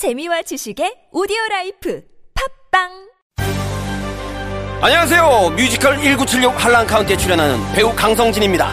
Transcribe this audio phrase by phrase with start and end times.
[0.00, 2.00] 재미와 지식의 오디오 라이프
[2.70, 2.88] 팟빵
[4.80, 5.50] 안녕하세요.
[5.54, 8.66] 뮤지컬 1976 할란카운티에 출연하는 배우 강성진입니다.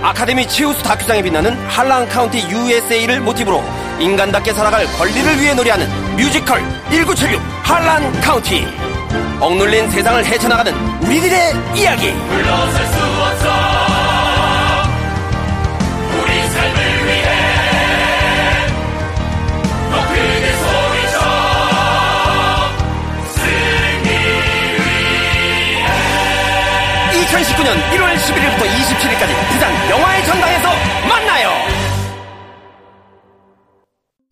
[0.00, 3.60] 아카데미 최우수 다큐상에 빛나는 할란카운티 USA를 모티브로
[3.98, 8.64] 인간답게 살아갈 권리를 위해 노래하는 뮤지컬 1976 할란카운티.
[9.40, 12.12] 억눌린 세상을 헤쳐나가는 우리들의 이야기.
[12.12, 13.17] 물러설 수
[27.38, 30.68] 2019년 1월 11일부터 27일까지 부산 영화의 전당에서
[31.08, 31.48] 만나요.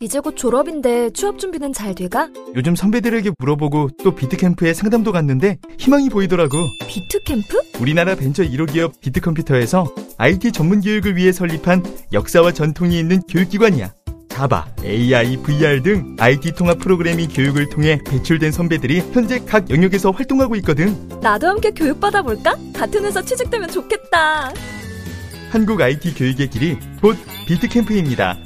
[0.00, 2.28] 이제 곧 졸업인데 취업 준비는 잘 돼가?
[2.54, 6.58] 요즘 선배들에게 물어보고 또 비트캠프에 상담도 갔는데 희망이 보이더라고.
[6.88, 7.80] 비트캠프?
[7.80, 9.86] 우리나라 벤처 1호 기업 비트컴퓨터에서
[10.18, 11.82] IT 전문 교육을 위해 설립한
[12.12, 13.95] 역사와 전통이 있는 교육기관이야.
[14.36, 20.56] 자바, AI, VR 등 IT 통합 프로그래밍 교육을 통해 배출된 선배들이 현재 각 영역에서 활동하고
[20.56, 20.94] 있거든.
[21.22, 22.54] 나도 함께 교육받아 볼까?
[22.74, 24.52] 같은 회사 취직되면 좋겠다.
[25.48, 28.36] 한국 IT 교육의 길이 곧 비트캠프입니다.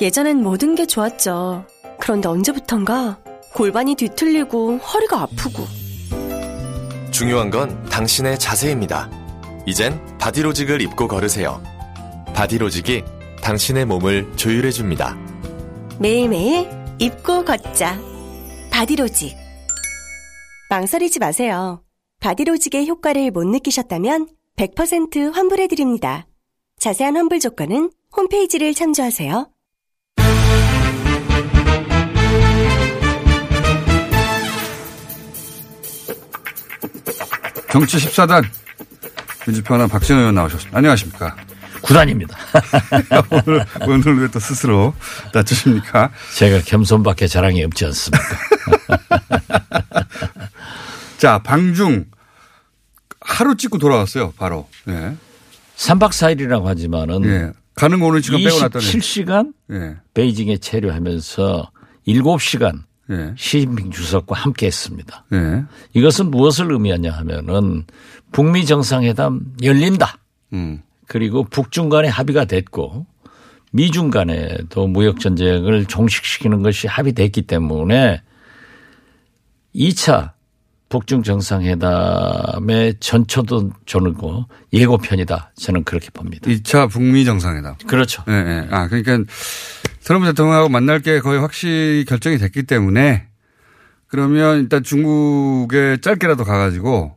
[0.00, 1.66] 예전엔 모든 게 좋았죠.
[1.98, 3.18] 그런데 언제부턴가
[3.52, 5.66] 골반이 뒤틀리고 허리가 아프고
[7.10, 9.10] 중요한 건 당신의 자세입니다.
[9.66, 11.60] 이젠 바디로직을 입고 걸으세요.
[12.32, 13.02] 바디로직이
[13.44, 15.16] 당신의 몸을 조율해 줍니다.
[16.00, 16.66] 매일매일
[16.98, 18.00] 입고 걷자.
[18.70, 19.36] 바디로직.
[20.70, 21.82] 망설이지 마세요.
[22.20, 26.26] 바디로직의 효과를 못 느끼셨다면 100% 환불해 드립니다.
[26.78, 29.50] 자세한 환불 조건은 홈페이지를 참조하세요.
[37.70, 38.44] 정치 14단
[39.46, 40.78] 민주평화 박진호 의원 나오셨습니다.
[40.78, 41.36] 안녕하십니까.
[41.84, 42.36] 구단입니다.
[43.30, 44.94] 오늘, 오늘 왜 또 스스로
[45.32, 46.10] 낮추십니까?
[46.36, 48.24] 제가 겸손밖에 자랑이 없지 않습니까?
[51.18, 52.06] 자, 방중
[53.20, 54.32] 하루 찍고 돌아왔어요.
[54.36, 54.68] 바로.
[54.88, 55.14] 예.
[55.76, 57.52] 3박 4일이라고 하지만은 예.
[57.74, 58.84] 가는 거 오늘 지금 빼고 놨더니.
[58.84, 59.96] 27시간 예.
[60.14, 61.70] 베이징에 체류하면서
[62.06, 63.34] 7시간 예.
[63.36, 65.24] 시진핑 주석과 함께 했습니다.
[65.32, 65.64] 예.
[65.94, 67.84] 이것은 무엇을 의미하냐 하면은
[68.32, 70.18] 북미 정상회담 열린다.
[70.52, 70.80] 음.
[71.06, 73.06] 그리고 북중 간에 합의가 됐고
[73.72, 78.22] 미중 간에도 무역 전쟁을 종식시키는 것이 합의됐기 때문에
[79.74, 80.32] 2차
[80.88, 85.52] 북중 정상회담의 전초도 저는고 예고편이다.
[85.56, 86.48] 저는 그렇게 봅니다.
[86.48, 87.74] 2차 북미 정상회담.
[87.88, 88.22] 그렇죠.
[88.28, 88.68] 예, 예.
[88.70, 89.18] 아, 그러니까
[90.04, 93.26] 트럼프 대통령하고 만날 게 거의 확실히 결정이 됐기 때문에
[94.06, 97.16] 그러면 일단 중국에 짧게라도 가가지고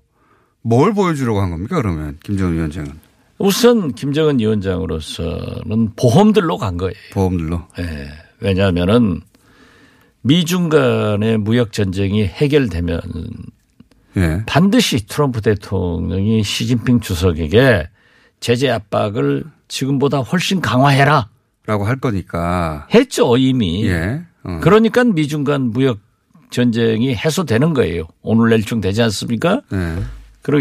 [0.64, 1.76] 뭘 보여주려고 한 겁니까?
[1.76, 3.07] 그러면 김정은 위원장은.
[3.40, 6.94] 우선 김정은 위원장으로서는 보험들로 간 거예요.
[7.14, 7.62] 보험들로.
[7.80, 8.10] 예.
[8.40, 9.22] 왜냐하면은
[10.22, 13.02] 미중 간의 무역 전쟁이 해결되면
[14.18, 14.44] 예.
[14.48, 17.88] 반드시 트럼프 대통령이 시진핑 주석에게
[18.40, 21.30] 제재 압박을 지금보다 훨씬 강화해라.
[21.66, 22.88] 라고 할 거니까.
[22.94, 23.86] 했죠, 이미.
[23.86, 24.22] 예.
[24.44, 24.60] 어.
[24.62, 26.00] 그러니까 미중 간 무역
[26.50, 28.04] 전쟁이 해소되는 거예요.
[28.22, 29.62] 오늘 내일쯤 되지 않습니까?
[29.74, 30.04] 예.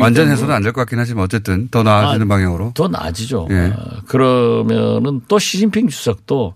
[0.02, 2.72] 완전 해소는 안 될 것 같긴 하지만 어쨌든 더 나아지는 아, 방향으로.
[2.74, 3.48] 더 나아지죠.
[3.50, 3.72] 예.
[3.76, 6.54] 어, 그러면은 또 시진핑 주석도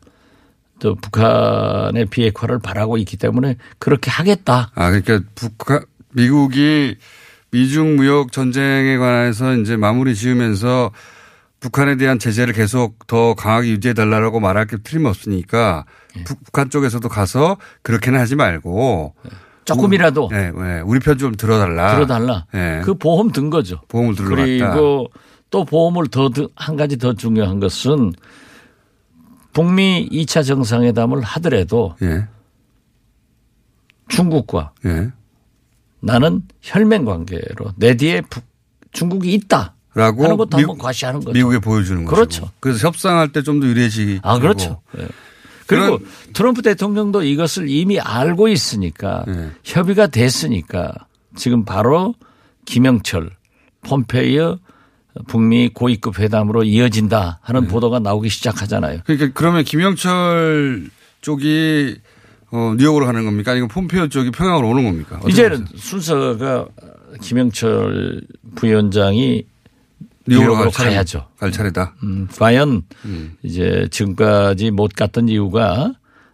[0.80, 4.70] 또 북한의 비핵화를 바라고 있기 때문에 그렇게 하겠다.
[4.74, 5.82] 아, 그러니까 북한,
[6.12, 6.96] 미국이
[7.52, 10.91] 미중 무역 전쟁에 관해서 이제 마무리 지으면서
[11.60, 15.84] 북한에 대한 제재를 계속 더 강하게 유지해 달라고 말할 게 틀림없으니까
[16.18, 16.24] 예.
[16.24, 19.14] 북한 쪽에서도 가서 그렇게는 하지 말고
[19.75, 20.81] 조금이라도 네, 네.
[20.81, 21.94] 우리 편 좀 들어달라.
[21.94, 22.47] 들어달라.
[22.53, 22.81] 네.
[22.84, 23.81] 그 보험 든 거죠.
[23.88, 24.36] 보험을 들러갔다.
[24.36, 25.10] 그리고
[25.50, 28.12] 또 보험을 더 한 가지 더 중요한 것은
[29.53, 32.26] 북미 2차 정상회담을 하더라도 예.
[34.09, 35.10] 중국과 예.
[36.00, 38.44] 나는 혈맹 관계로 내 뒤에 북-
[38.92, 39.75] 중국이 있다.
[39.94, 41.32] 라고 하는 것도 미국- 한번 과시하는 거죠.
[41.32, 42.14] 미국에 보여주는 거죠.
[42.16, 42.50] 그렇죠.
[42.60, 44.20] 그래서 협상할 때 좀 더 유리해지기.
[44.22, 44.80] 아, 그렇죠.
[44.98, 45.06] 예.
[45.76, 45.98] 그리고
[46.32, 49.50] 트럼프 대통령도 이것을 이미 알고 있으니까 네.
[49.65, 50.92] 협의가 됐으니까
[51.36, 52.15] 지금 바로
[52.65, 53.30] 김영철,
[53.83, 54.59] 폼페이어
[55.27, 57.68] 북미 고위급 회담으로 이어진다 하는 네.
[57.68, 59.00] 보도가 나오기 시작하잖아요.
[59.04, 60.91] 그러니까 그러면 김영철
[61.21, 61.97] 쪽이
[62.53, 63.53] 어, 뉴욕으로 가는 겁니까?
[63.53, 65.21] 아니면 폼페이오 쪽이 평양으로 오는 겁니까?
[65.28, 65.66] 이제는?
[65.77, 66.66] 순서가
[67.21, 68.22] 김영철
[68.56, 69.44] 부위원장이
[70.26, 71.26] 뉴욕으로 차례- 가야죠.
[71.38, 71.94] 갈 차례다.
[72.02, 73.36] 음, 과연 음.
[73.42, 75.92] 이제 지금까지 못 갔던 이유가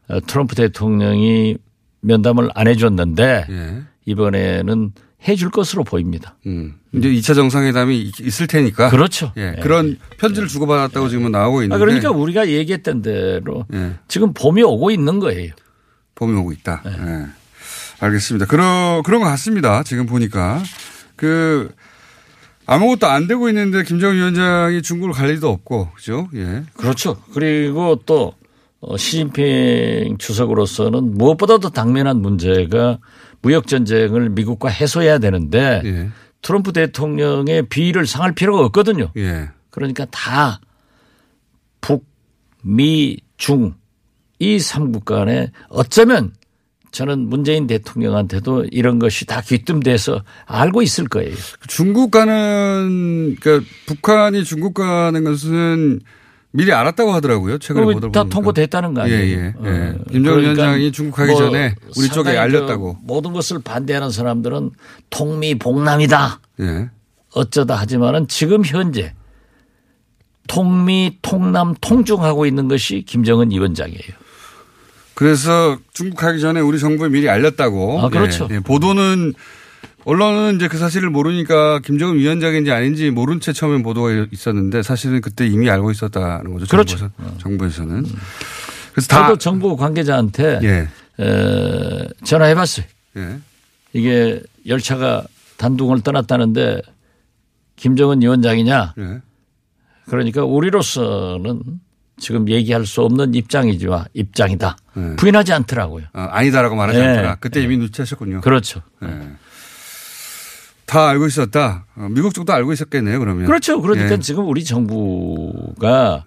[0.09, 1.57] 어, 트럼프 대통령이
[2.01, 3.83] 면담을 안 해줬는데 예.
[4.05, 4.93] 이번에는
[5.27, 6.37] 해줄 것으로 보입니다.
[6.47, 6.75] 음.
[6.95, 8.91] 이제 2차 정상회담이 있- 있을 테니까.
[8.91, 9.33] 그렇죠.
[9.37, 9.55] 예.
[9.57, 9.61] 예.
[9.61, 11.75] 그런 편지를 주고받았다고 지금 나오고 있는데.
[11.75, 13.95] 아, 그러니까 우리가 얘기했던 대로 예.
[14.09, 15.53] 지금 봄이 오고 있는 거예요.
[16.15, 16.83] 봄이 오고 있다.
[16.85, 16.93] 네.
[16.93, 17.27] 예.
[17.99, 18.47] 알겠습니다.
[18.47, 19.83] 그런, 그런 것 같습니다.
[19.83, 20.63] 지금 보니까.
[21.17, 21.71] 그,
[22.67, 26.29] 아무것도 안 되고 있는데 김정은 위원장이 중국을 갈 일도 없고, 그죠?
[26.35, 26.65] 예.
[26.75, 27.17] 그렇죠.
[27.33, 28.35] 그리고 또
[28.81, 32.99] 어, 시진핑 주석으로서는 무엇보다도 당면한 문제가
[33.41, 36.11] 무역 전쟁을 미국과 해소해야 되는데 예.
[36.43, 39.13] 트럼프 대통령의 비위를 상할 필요가 없거든요.
[39.17, 39.51] 예.
[39.71, 40.61] 그러니까 다
[41.81, 42.05] 북,
[42.63, 43.75] 미, 중
[44.39, 46.33] 이 삼국 간에 어쩌면
[46.97, 51.35] 저는 문재인 대통령한테도 이런 것이 다 귀뜸돼서 알고 있을 거예요.
[51.67, 56.01] 중국 가는, 그러니까 북한이 중국 가는 것은
[56.53, 57.59] 미리 알았다고 하더라고요.
[57.59, 58.35] 최근에 보다 다 보니까.
[58.35, 59.21] 통보됐다는 거 아니에요?
[59.21, 59.49] 예, 예, 예.
[59.59, 62.95] 어, 김정은 그러니까 위원장이 중국 가기 뭐 전에 우리 쪽에 알렸다고.
[62.95, 64.71] 그 모든 것을 반대하는 사람들은
[65.11, 66.41] 통미봉남이다.
[66.61, 66.91] 예.
[67.35, 69.13] 어쩌다 하지만은 지금 현재
[70.49, 74.26] 통미, 통남, 통중하고 있는 것이 김정은 위원장이에요.
[75.17, 78.03] 그래서 중국 가기 전에 우리 정부에 미리 알렸다고.
[78.03, 78.49] 아, 그렇죠.
[78.51, 78.61] 예, 예.
[78.61, 79.33] 보도는
[80.05, 85.47] 언론은 이제 그 사실을 모르니까 김정은 위원장인지 아닌지 모른 채 처음에 보도가 있었는데 사실은 그때
[85.47, 86.67] 이미 알고 있었다는 거죠.
[86.67, 86.99] 그렇죠.
[86.99, 88.05] 정부에서, 정부에서는.
[88.93, 91.25] 그래서 다 저도 정부 관계자한테 예.
[91.25, 92.85] 에, 전화해봤어요.
[93.17, 93.39] 예.
[93.95, 95.25] 이게 열차가
[95.57, 96.83] 단둥을 떠났다는데
[97.77, 98.95] 김정은 위원장이냐?
[98.99, 99.23] 예.
[100.11, 101.63] 그러니까 우리로서는
[102.19, 104.77] 지금 얘기할 수 없는 입장이지만 입장이다.
[104.95, 105.17] 네.
[105.17, 106.07] 부인하지 않더라고요.
[106.13, 107.05] 아, 아니다라고 말하지 예.
[107.05, 107.37] 않더라.
[107.37, 108.41] 그때 이미 눈치채셨군요.
[108.41, 108.81] 그렇죠.
[109.03, 109.09] 예.
[110.87, 111.85] 다 알고 있었다.
[111.97, 113.19] 어, 미국 쪽도 알고 있었겠네요.
[113.19, 113.47] 그러면.
[113.47, 113.81] 그렇죠.
[113.83, 114.19] 그러니까 예.
[114.21, 116.25] 지금 우리 정부가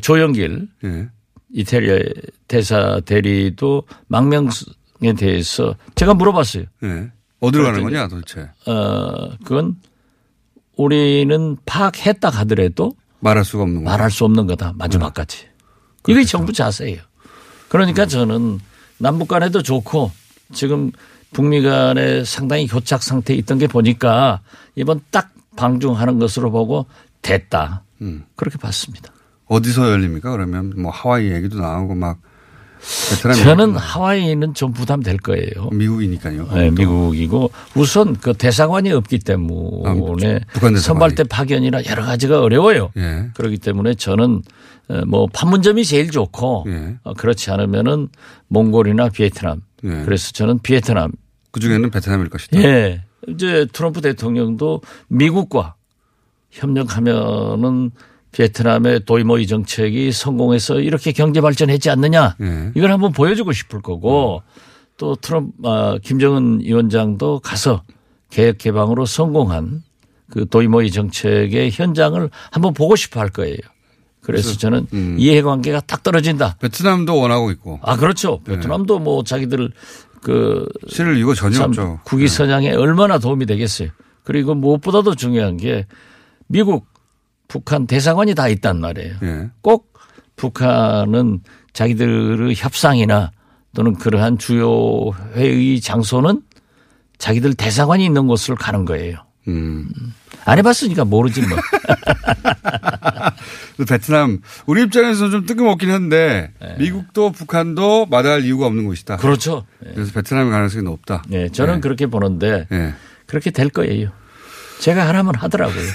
[0.00, 1.08] 조영길 예.
[1.52, 2.12] 이태리
[2.48, 4.48] 대사 대리도 망명에
[5.16, 6.64] 대해서 제가 물어봤어요.
[6.84, 7.12] 예.
[7.40, 8.48] 어디로 가는 거냐 도대체.
[8.66, 9.76] 어, 그건
[10.76, 13.90] 우리는 파악했다 하더라도 말할 수가 없는 거.
[13.90, 14.74] 말할 수 없는 거다.
[14.76, 15.46] 마지막까지.
[16.08, 17.00] 이게 정부 자세예요.
[17.68, 18.58] 그러니까 저는
[18.98, 20.10] 남북 간에도 좋고
[20.52, 20.90] 지금
[21.32, 24.40] 북미 간에 상당히 교착 상태에 있던 게 보니까
[24.74, 26.86] 이번 딱 방중하는 것으로 보고
[27.22, 27.84] 됐다.
[28.00, 28.24] 음.
[28.34, 29.12] 그렇게 봤습니다.
[29.46, 30.30] 어디서 열립니까?
[30.32, 32.18] 그러면 뭐 하와이 얘기도 나오고 막
[33.44, 35.70] 저는 하와이는 좀 부담될 거예요.
[35.72, 36.48] 미국이니까요.
[36.52, 40.80] 네, 미국이고 우선 그 대사관이 없기 아, 때문에 북한 대사관이.
[40.80, 42.90] 선발대 파견이나 여러 가지가 어려워요.
[42.96, 43.30] 예.
[43.34, 44.42] 그렇기 때문에 저는
[44.88, 46.96] 어, 뭐 판문점이 제일 좋고 예.
[47.04, 48.08] 어, 그렇지 않으면은
[48.48, 49.62] 몽골이나 베트남.
[49.84, 50.02] 예.
[50.04, 51.12] 그래서 저는 베트남.
[51.52, 52.60] 그 중에는 베트남일 것이다.
[52.62, 53.04] 예.
[53.28, 55.74] 이제 트럼프 대통령도 미국과
[56.50, 57.92] 협력하면은
[58.32, 62.36] 베트남의 도이모이 정책이 성공해서 이렇게 경제 발전했지 않느냐.
[62.40, 62.72] 예.
[62.74, 64.42] 이걸 한번 보여주고 싶을 거고
[64.96, 67.82] 또 트럼프, 아, 김정은 위원장도 가서
[68.30, 69.82] 개혁 개방으로 성공한
[70.30, 73.56] 그 도이모이 정책의 현장을 한번 보고 싶어 할 거예요.
[74.22, 75.16] 그래서 저는 음.
[75.18, 76.56] 이해관계가 딱 떨어진다.
[76.60, 77.80] 베트남도 원하고 있고.
[77.82, 78.40] 아, 그렇죠.
[78.44, 79.72] 베트남도 뭐 자기들
[80.22, 82.00] 그 실을 이거 전혀 참 없죠.
[82.04, 83.88] 국위 선양에 얼마나 도움이 되겠어요.
[84.22, 85.86] 그리고 무엇보다도 중요한 게
[86.46, 86.86] 미국,
[87.52, 89.14] 북한 대사관이 다 있단 말이에요.
[89.22, 89.50] 예.
[89.60, 89.92] 꼭
[90.36, 91.40] 북한은
[91.74, 93.30] 자기들의 협상이나
[93.74, 96.40] 또는 그러한 주요 회의 장소는
[97.18, 99.18] 자기들 대사관이 있는 곳을 가는 거예요.
[99.48, 99.86] 음.
[100.46, 101.58] 안 해봤으니까 모르지 뭐.
[103.86, 109.16] 베트남 우리 입장에서는 좀 뜬금없긴 한데 미국도 북한도 마다할 이유가 없는 곳이다.
[109.16, 109.20] 네.
[109.20, 109.66] 그렇죠.
[109.78, 111.22] 그래서 베트남의 가능성이 높다.
[111.28, 111.80] 네, 저는 네.
[111.80, 112.94] 그렇게 보는데 예.
[113.26, 114.10] 그렇게 될 거예요.
[114.82, 115.80] 제가 하라면 하더라고요.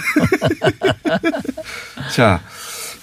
[2.16, 2.40] 자,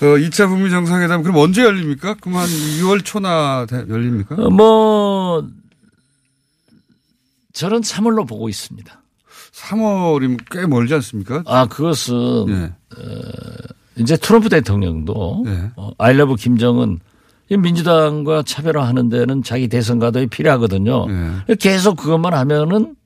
[0.00, 2.14] 어, 2차 북미 정상회담 그럼 언제 열립니까?
[2.22, 4.34] 그럼 한 6월 초나 돼- 열립니까?
[4.36, 5.46] 어, 뭐
[7.52, 9.02] 저는 3월로 보고 있습니다.
[9.52, 11.42] 3월이면 꽤 멀지 않습니까?
[11.46, 12.72] 아 그것은 예.
[13.96, 15.70] 이제 트럼프 대통령도 예.
[15.76, 16.98] 어, 아이러브 김정은
[17.50, 21.06] 이 민주당과 차별화하는 데는 자기 대선 가도에 필요하거든요.
[21.50, 21.54] 예.
[21.56, 22.96] 계속 그것만 하면은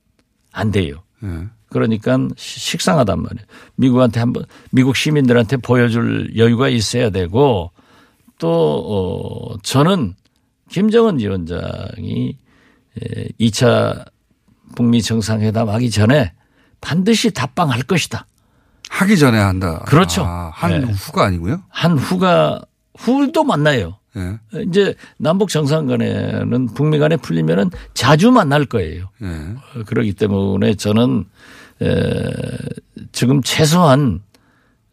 [0.53, 1.03] 안 돼요.
[1.23, 1.27] 예.
[1.69, 3.45] 그러니까 시- 식상하단 말이에요.
[3.75, 7.71] 미국한테 한번 미국 시민들한테 보여줄 여유가 있어야 되고
[8.37, 10.15] 또 어, 저는
[10.69, 12.37] 김정은 위원장이
[13.39, 14.05] 2차
[14.75, 16.33] 북미 정상회담 하기 전에
[16.81, 18.25] 반드시 답방할 것이다.
[18.89, 19.83] 하기 전에 한다.
[19.87, 20.23] 그렇죠.
[20.25, 20.91] 아, 한 네.
[20.91, 21.61] 후가 아니고요?
[21.69, 22.61] 한 후가
[22.97, 23.97] 후도 만나요.
[24.17, 24.39] 예.
[24.67, 29.09] 이제 남북 정상 간에는 북미 간에 풀리면은 자주 만날 거예요.
[29.21, 29.25] 예.
[29.27, 31.25] 어, 그렇기 때문에 저는
[31.81, 31.87] 에,
[33.11, 34.21] 지금 최소한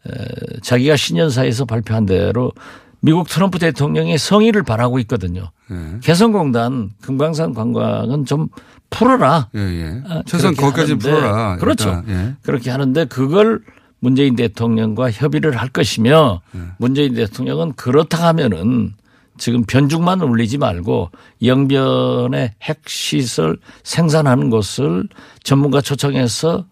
[0.07, 2.51] 에, 자기가 신년사에서 발표한 대로
[2.99, 5.51] 미국 트럼프 대통령의 성의를 바라고 있거든요.
[5.71, 5.99] 예.
[6.01, 8.47] 개성공단 금강산 관광은 좀
[8.89, 9.49] 풀어라.
[9.55, 10.01] 예, 예.
[10.07, 11.57] 아, 최소한 하는데 풀어라.
[11.57, 12.03] 그렇죠.
[12.07, 12.35] 예.
[12.41, 13.61] 그렇게 하는데 그걸
[13.99, 16.59] 문재인 대통령과 협의를 할 것이며 예.
[16.77, 18.93] 문재인 대통령은 그렇다 하면은
[19.37, 21.11] 지금 변죽만 울리지 말고
[21.43, 25.07] 영변의 핵시설 생산하는 것을
[25.43, 26.65] 전문가 초청해서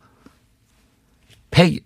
[1.56, 1.80] 폐기,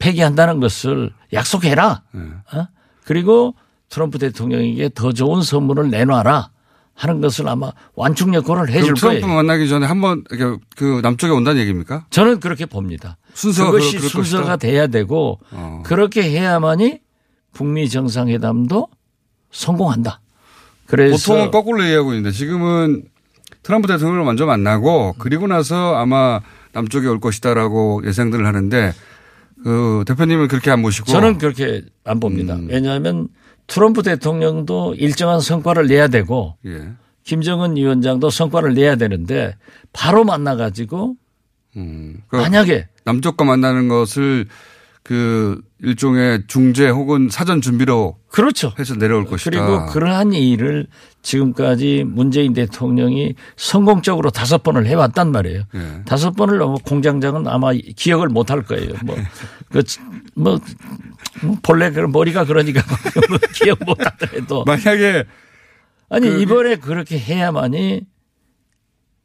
[0.00, 2.02] 폐기한다는 것을 약속해라.
[2.16, 2.58] 예.
[2.58, 2.68] 어?
[3.04, 3.54] 그리고
[3.88, 6.50] 트럼프 대통령에게 더 좋은 선물을 내놔라
[6.94, 9.34] 하는 것을 아마 완충 역할을 해줄 트럼프 거예요.
[9.36, 10.24] 만나기 전에 한번
[10.74, 12.06] 그 남쪽에 온다는 얘기입니까?
[12.10, 13.16] 저는 그렇게 봅니다.
[13.34, 14.56] 순서가 그것이 순서가 것이다?
[14.56, 15.82] 돼야 되고 어.
[15.84, 17.00] 그렇게 해야만이
[17.52, 18.88] 북미 정상회담도
[19.52, 20.20] 성공한다.
[20.86, 23.04] 그래서 보통은 거꾸로 얘기하고 있는데 지금은
[23.62, 26.40] 트럼프 대통령을 먼저 만나고 그리고 나서 아마
[26.76, 28.92] 남쪽에 올 것이다라고 예상들을 하는데
[29.64, 32.54] 그 대표님은 그렇게 안 보시고 저는 그렇게 안 봅니다.
[32.54, 32.68] 음.
[32.70, 33.28] 왜냐하면
[33.66, 36.90] 트럼프 대통령도 일정한 성과를 내야 되고 예.
[37.24, 39.56] 김정은 위원장도 성과를 내야 되는데
[39.94, 41.16] 바로 만나 가지고
[41.76, 42.22] 음.
[42.28, 44.46] 그 만약에 남쪽과 만나는 것을
[45.06, 48.72] 그 일종의 중재 혹은 사전 준비로 그렇죠.
[48.76, 49.50] 해서 내려올 것이다.
[49.50, 50.88] 그리고 그러한 일을
[51.22, 55.62] 지금까지 문재인 대통령이 성공적으로 다섯 번을 해왔단 말이에요.
[55.76, 56.02] 예.
[56.06, 58.94] 다섯 번을 넘어 공장장은 아마 기억을 못 할 거예요.
[59.04, 59.14] 뭐,
[59.70, 59.84] 그,
[60.34, 60.58] 뭐,
[61.44, 62.82] 뭐 본래 그 머리가 그러니까
[63.30, 64.64] 뭐 기억 못 하더라도.
[64.64, 65.22] 만약에
[66.08, 68.00] 아니, 그- 이번에 그렇게 해야만이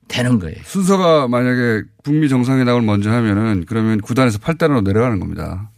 [0.07, 0.57] 되는 거예요.
[0.63, 5.70] 순서가 만약에 북미 정상회담을 먼저 하면은 그러면 구단에서 8단으로 내려가는 겁니다.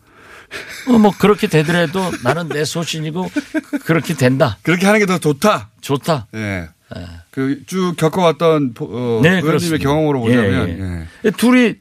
[0.90, 3.30] 어, 뭐 그렇게 되더라도 나는 내 소신이고
[3.86, 4.58] 그렇게 된다.
[4.64, 5.72] 그렇게 하는 게 더 좋다.
[5.82, 6.28] 좋다.
[6.36, 6.70] 예.
[7.32, 9.80] 그쭉 겪어왔던 어, 네, 의원님의.
[9.80, 11.32] 경험으로 보자면 예, 예.
[11.32, 11.76] 둘이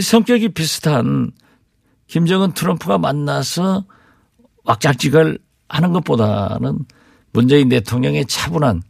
[0.00, 1.30] 성격이 비슷한
[2.06, 3.84] 김정은 트럼프가 만나서
[4.64, 6.78] 왁작지കൾ 하는 것보다는
[7.32, 8.82] 문재인 대통령의 차분한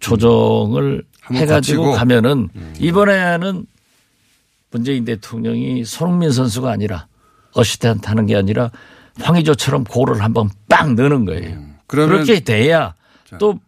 [0.00, 1.92] 조정을 한번 해가지고 거치고.
[1.94, 1.98] 음.
[1.98, 3.64] 가면은 이번에는
[4.70, 7.06] 문재인 대통령이 손흥민 선수가 아니라
[7.56, 8.70] 어시스트한테 하는 게 아니라
[9.20, 11.56] 황의조처럼 고를 한번 빵 넣는 거예요.
[11.56, 11.76] 음.
[11.86, 12.94] 그렇게 돼야
[13.38, 13.58] 또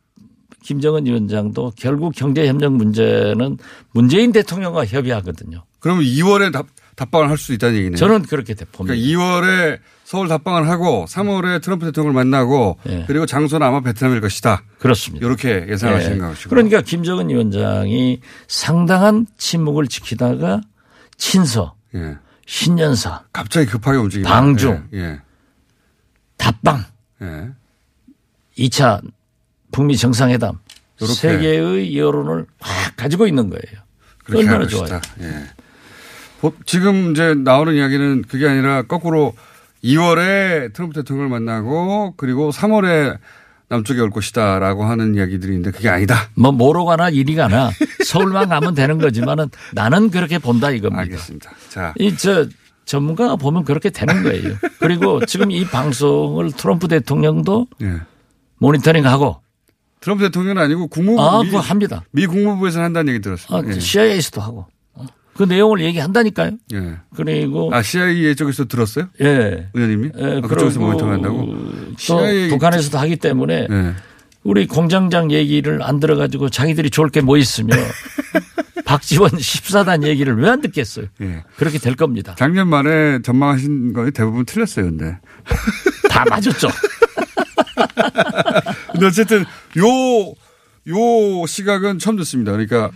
[0.62, 3.58] 김정은 위원장도 결국 경제협력 문제는
[3.92, 5.64] 문재인 대통령과 협의하거든요.
[5.80, 6.66] 그러면 2월에 답,
[6.96, 7.96] 답방을 할 수 있다는 얘기네요.
[7.96, 8.94] 저는 그렇게 봅니다.
[8.94, 13.04] 그러니까 2월에 서울 답방을 하고 3월에 트럼프 대통령을 만나고 예.
[13.06, 14.62] 그리고 장소는 아마 베트남일 것이다.
[14.78, 15.24] 그렇습니다.
[15.24, 16.20] 이렇게 예상하시는 예.
[16.20, 16.50] 것이고.
[16.50, 20.60] 그러니까 김정은 위원장이 상당한 침묵을 지키다가
[21.16, 22.16] 친서, 예.
[22.52, 24.88] 신년사, 갑자기 급하게 움직이는 방중.
[24.94, 25.20] 예.
[26.38, 26.82] 답방,
[27.20, 27.26] 예.
[27.26, 27.48] 예.
[28.56, 29.02] 2차
[29.70, 30.58] 북미 정상회담
[31.02, 31.14] 요렇게.
[31.14, 33.82] 세계의 여론을 확 가지고 있는 거예요.
[34.34, 34.98] 얼마나 할 좋아요.
[35.20, 35.44] 예.
[36.40, 39.34] 보- 지금 이제 나오는 이야기는 그게 아니라 거꾸로
[39.84, 43.18] 2월에 트럼프 대통령을 만나고 그리고 3월에
[43.68, 46.30] 남쪽에 올 것이다라고 하는 이야기들인데 그게 아니다.
[46.34, 47.70] 뭐 뭐로 가나 이리 가나
[48.08, 51.02] 서울만 가면 되는 거지만은 나는 그렇게 본다 이겁니다.
[51.02, 51.50] 알겠습니다.
[51.68, 52.46] 자, 이 저
[52.88, 54.56] 전문가가 보면 그렇게 되는 거예요.
[54.80, 58.00] 그리고 지금 이 방송을 트럼프 대통령도 예.
[58.58, 59.42] 모니터링하고
[60.00, 62.02] 트럼프 대통령은 아니고 국무부 아, 미, 합니다.
[62.12, 63.68] 미 국무부에서 한다는 얘기 들었습니다.
[63.68, 63.78] 아, 예.
[63.78, 65.04] CIA에서도 하고 어.
[65.36, 66.52] 그 내용을 얘기한다니까요.
[66.72, 66.96] 예.
[67.14, 69.08] 그리고 아 CIA 쪽에서 들었어요?
[69.20, 69.68] 예.
[69.74, 70.10] 의원님이?
[70.18, 71.46] 예, 아, 그쪽에서 모니터링한다고?
[71.46, 73.94] 또 CIA 북한에서도 하기 때문에 예.
[74.48, 77.74] 우리 공장장 얘기를 안 들어가지고 자기들이 좋을 게 뭐 있으며
[78.86, 81.06] 박지원 14단 얘기를 왜 안 듣겠어요.
[81.20, 81.44] 예.
[81.56, 82.34] 그렇게 될 겁니다.
[82.38, 85.18] 작년 말에 전망하신 거에 대부분 틀렸어요, 근데.
[86.08, 86.68] 다 맞았죠.
[88.92, 89.44] 근데 어쨌든
[89.76, 90.32] 요,
[90.88, 92.52] 요 시각은 처음 듣습니다.
[92.52, 92.90] 그러니까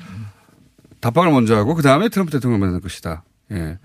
[1.01, 3.25] 답방을 먼저 하고 그 다음에 트럼프 대통령을 만날 것이다.
[3.53, 3.77] 예.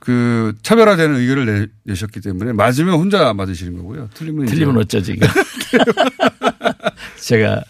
[0.00, 4.10] 그 차별화되는 의견을 내, 내셨기 때문에 맞으면 혼자 맞으시는 거고요.
[4.12, 5.26] 틀리면 틀리면 어쩌지 이거.
[7.20, 7.62] 제가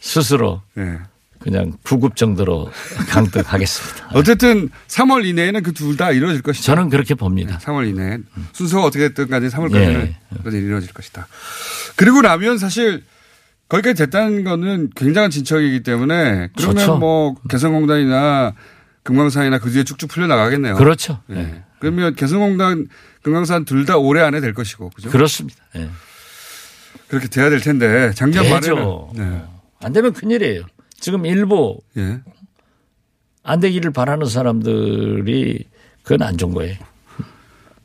[0.00, 0.98] 스스로 예.
[1.40, 2.70] 그냥 구급 정도로
[3.08, 4.08] 강등하겠습니다.
[4.14, 6.64] 어쨌든 3월 이내에는 그 둘 다 이루어질 것이다.
[6.64, 7.58] 저는 그렇게 봅니다.
[7.58, 8.18] 3월 이내
[8.52, 10.14] 순서가 어떻게 됐든 간에 3월까지는
[10.52, 10.58] 예.
[10.58, 11.26] 이루어질 것이다.
[11.96, 13.04] 그리고 나면 사실
[13.68, 16.98] 거기까지 됐다는 거는 굉장한 진척이기 때문에 그러면 좋죠.
[16.98, 18.54] 뭐 개성공단이나
[19.02, 20.74] 금강산이나 그 뒤에 쭉쭉 풀려 나가겠네요.
[20.76, 21.20] 그렇죠.
[21.30, 21.36] 예.
[21.38, 21.62] 예.
[21.78, 22.86] 그러면 개성공단,
[23.22, 25.10] 금강산 둘 다 올해 안에 될 것이고 그죠?
[25.10, 25.62] 그렇습니다.
[25.76, 25.88] 예.
[27.08, 28.74] 그렇게 돼야 될 텐데 작년 되죠.
[29.14, 29.44] 말에는 네.
[29.80, 30.62] 안 되면 큰일이에요.
[30.98, 32.20] 지금 일부 예.
[33.42, 35.64] 안 되기를 바라는 사람들이
[36.02, 36.76] 그건 안 좋은 거예요.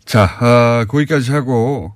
[0.05, 1.93] 자, 아, 거기까지 하고,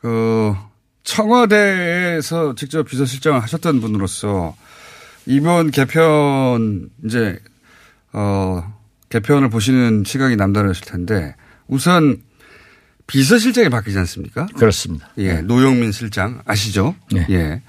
[0.00, 0.54] 그,
[1.02, 4.54] 청와대에서 직접 비서실장을 하셨던 분으로서
[5.24, 7.38] 이번 개편, 이제,
[8.12, 8.62] 어,
[9.08, 11.34] 개편을 보시는 시각이 남다르실 텐데
[11.68, 12.22] 우선
[13.06, 14.46] 비서실장이 바뀌지 않습니까?
[14.56, 15.08] 그렇습니다.
[15.18, 16.94] 예, 노영민 실장 아시죠?
[17.12, 17.26] 네.
[17.30, 17.62] 예.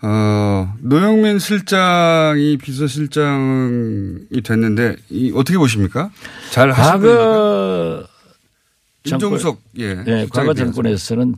[0.00, 6.10] 어, 노영민 실장이 비서실장이 됐는데 이 어떻게 보십니까?
[6.50, 6.82] 잘 하신?
[6.92, 8.06] 과거
[9.04, 9.94] 임종석 예.
[9.94, 10.54] 네, 과거.
[10.54, 11.34] 정권에서는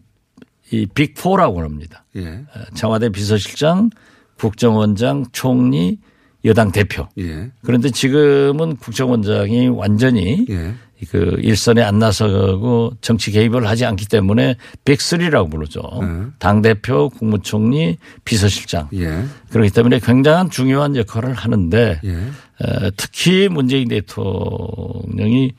[0.73, 2.05] 이 빅4라고 합니다.
[2.17, 2.45] 예.
[2.75, 3.91] 청와대 비서실장,
[4.39, 5.99] 국정원장, 총리,
[6.45, 7.09] 여당 대표.
[7.19, 7.51] 예.
[7.63, 10.75] 그런데 지금은 국정원장이 완전히 예.
[11.07, 15.83] 그 일선에 안 나서고 정치 개입을 하지 않기 때문에 빅3라고 부르죠.
[16.01, 16.27] 네.
[16.39, 18.89] 당대표, 국무총리, 비서실장.
[18.95, 19.25] 예.
[19.51, 22.13] 그렇기 때문에 굉장한 중요한 역할을 하는데 예.
[22.13, 25.53] 어, 특히 문재인 대통령이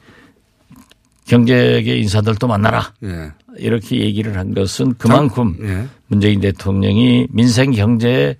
[1.25, 2.93] 경제계 인사들도 만나라.
[3.03, 3.31] 예.
[3.57, 5.87] 이렇게 얘기를 한 것은 그만큼 예.
[6.07, 8.35] 문재인 대통령이 민생 경제에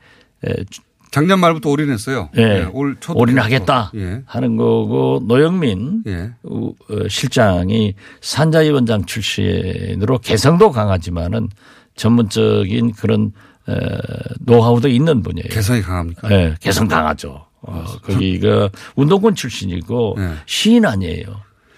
[1.12, 2.30] 작년 말부터 올인했어요.
[2.38, 4.22] 예, 올 초도 올인하겠다 예.
[4.26, 6.32] 하는 거고 노영민 예.
[6.44, 11.50] 우- 어, 실장이 산자위원장 출신으로 개성도 강하지만은
[11.96, 13.34] 전문적인 그런
[13.68, 13.74] 어,
[14.40, 15.50] 노하우도 있는 분이에요.
[15.50, 16.30] 개성이 강합니까?
[16.30, 17.46] 네, 개성 강하죠.
[17.62, 20.34] 어, 거기가 운동권 출신이고 네.
[20.46, 21.26] 시인 아니에요.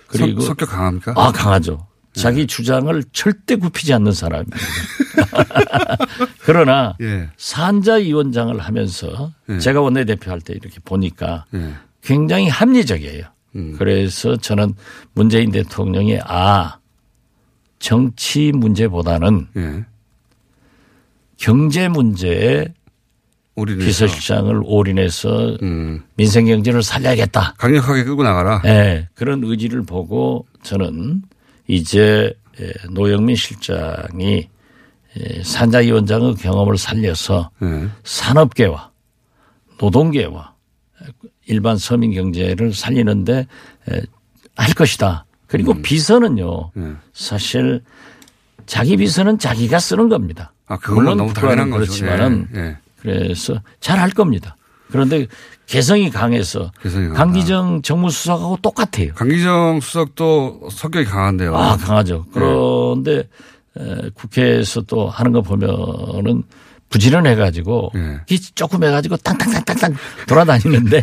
[0.07, 1.13] 그리고 성, 성격 강합니까?
[1.17, 1.87] 아 강하죠.
[2.13, 4.57] 자기 주장을 절대 굽히지 않는 사람입니다.
[6.41, 7.29] 그러나 예.
[7.37, 9.59] 산자위원장을 하면서 예.
[9.59, 11.73] 제가 원내대표 할 때 이렇게 보니까 예.
[12.03, 13.25] 굉장히 합리적이에요.
[13.55, 13.75] 음.
[13.77, 14.73] 그래서 저는
[15.13, 16.77] 문재인 대통령이 아
[17.79, 19.85] 정치 문제보다는 예.
[21.37, 22.67] 경제 문제에
[23.55, 23.85] 올인해서.
[23.85, 26.03] 비서실장을 올인해서 음.
[26.15, 27.53] 민생 경제를 살려야겠다.
[27.57, 28.61] 강력하게 끌고 나가라.
[28.65, 31.21] 예, 그런 의지를 보고 저는
[31.67, 34.49] 이제 예, 노영민 실장이
[35.19, 37.87] 예, 산자위원장의 경험을 살려서 예.
[38.03, 38.91] 산업계와
[39.79, 40.53] 노동계와
[41.45, 43.47] 일반 서민 경제를 살리는데
[43.91, 44.01] 에,
[44.55, 45.25] 할 것이다.
[45.47, 46.71] 그리고 비서는요.
[46.77, 46.93] 예.
[47.13, 47.81] 사실
[48.65, 50.53] 자기 비서는 자기가 쓰는 겁니다.
[50.67, 51.85] 아, 그건 물론 너무 당연한 거죠.
[51.85, 52.77] 그렇지만은 예, 예.
[53.01, 54.55] 그래서 잘 할 겁니다.
[54.89, 55.27] 그런데
[55.67, 57.09] 개성이 강해서 개성이.
[57.09, 59.13] 강기정 정무 수석하고 똑같아요.
[59.13, 61.55] 강기정 수석도 성격이 강한데요.
[61.55, 62.25] 아, 강하죠.
[62.33, 63.27] 그런데
[63.77, 66.43] 에, 국회에서 또 하는 거 보면은
[66.89, 68.19] 부지런해 가지고 예.
[68.53, 69.95] 조금 해 가지고 땅땅땅땅땅
[70.27, 71.01] 돌아다니는데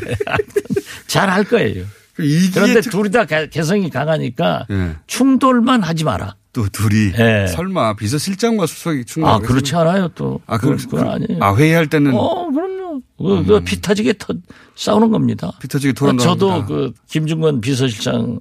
[1.09, 1.85] 잘 할 거예요.
[2.14, 4.95] 그 그런데 특- 둘이 다 가- 개성이 강하니까 예.
[5.08, 6.37] 충돌만 하지 마라.
[6.52, 7.47] 또 둘이 예.
[7.47, 10.41] 설마 비서실장과 수석이 충돌 아, 그렇지 않아요 또.
[10.47, 11.43] 아, 그, 그건 아니에요.
[11.43, 13.00] 아, 회의할 때는 어, 그럼요.
[13.19, 14.34] 그, 그 피터지게 터,
[14.75, 15.52] 싸우는 겁니다.
[15.60, 16.67] 피터지게 토론도 저도 합니다.
[16.67, 18.41] 그 김중건 비서실장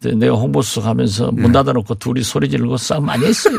[0.00, 1.40] 때 내가 홍보수석 하면서 예.
[1.40, 3.58] 문 닫아놓고 둘이 소리 지르고 싸움 많이 했어요.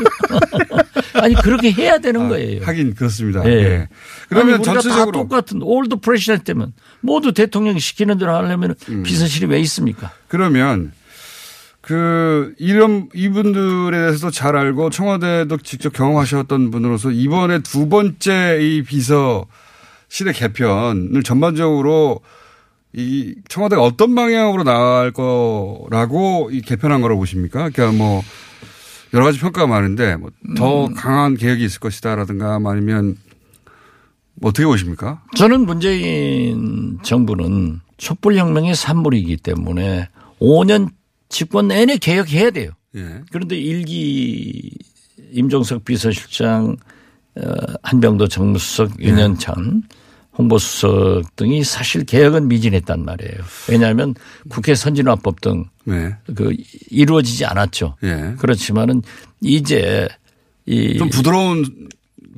[1.14, 2.64] 아니 그렇게 해야 되는 거예요.
[2.64, 3.44] 하긴 그렇습니다.
[3.46, 3.50] 예.
[3.50, 3.88] 예.
[4.28, 8.74] 그러면 아니, 우리가 다 전체적으로 똑같은 All the President's Men 모두 대통령이 시키는 대로 하려면
[8.88, 9.02] 음.
[9.02, 10.12] 비서실이 왜 있습니까?
[10.28, 10.92] 그러면
[11.88, 20.34] 그 이런 이분들에 대해서도 잘 알고 청와대도 직접 경험하셨던 분으로서 이번에 두 번째 이 비서실의
[20.34, 22.20] 개편을 전반적으로
[22.92, 27.70] 이 청와대가 어떤 방향으로 나갈 거라고 이 개편한 거라고 보십니까?
[27.70, 28.20] 그러니까 뭐
[29.14, 33.16] 여러 가지 평가가 많은데 뭐더 강한 개혁이 있을 것이다라든가 뭐 아니면
[34.34, 35.22] 뭐 어떻게 보십니까?
[35.38, 40.90] 저는 문재인 정부는 촛불혁명의 산물이기 때문에 5년
[41.28, 42.70] 집권 내내 개혁해야 돼요.
[42.96, 43.22] 예.
[43.30, 44.72] 그런데 일기
[45.32, 46.76] 임종석 비서실장,
[47.36, 47.42] 어,
[47.82, 49.82] 한병도 정무수석, 윤현찬
[50.38, 53.34] 홍보수석 등이 사실 개혁은 미진했단 말이에요.
[53.68, 54.14] 왜냐하면
[54.48, 56.14] 국회 선진화법 등 네.
[56.34, 56.54] 그
[56.90, 57.96] 이루어지지 않았죠.
[58.04, 58.34] 예.
[58.38, 59.02] 그렇지만은
[59.40, 60.08] 이제
[60.66, 61.88] 이좀 부드러운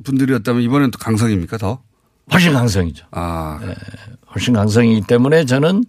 [0.03, 1.83] 분들이었다면 이번엔 또 강성입니까 더?
[2.31, 3.05] 훨씬 강성이죠.
[3.11, 3.59] 아,
[4.33, 5.83] 훨씬 강성이기 때문에 저는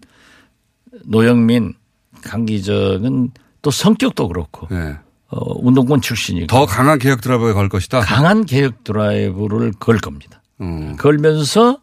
[1.04, 1.74] 노영민,
[2.22, 3.30] 강기정은
[3.62, 4.96] 또 성격도 그렇고 네.
[5.28, 8.00] 어, 운동권 출신이고 더 강한 개혁 드라이브에 걸 것이다.
[8.00, 10.42] 강한 개혁 드라이브를 걸 겁니다.
[10.60, 10.96] 음.
[10.96, 11.78] 걸면서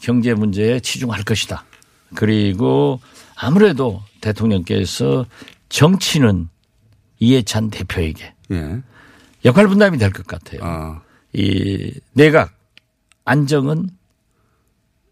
[0.00, 1.64] 경제 문제에 치중할 것이다.
[2.14, 3.00] 그리고
[3.36, 5.24] 아무래도 대통령께서
[5.68, 6.48] 정치는
[7.18, 8.82] 이해찬 대표에게 예.
[9.44, 10.60] 역할 분담이 될 것 같아요.
[10.62, 11.00] 아,
[11.32, 12.52] 이 내각
[13.24, 13.88] 안정은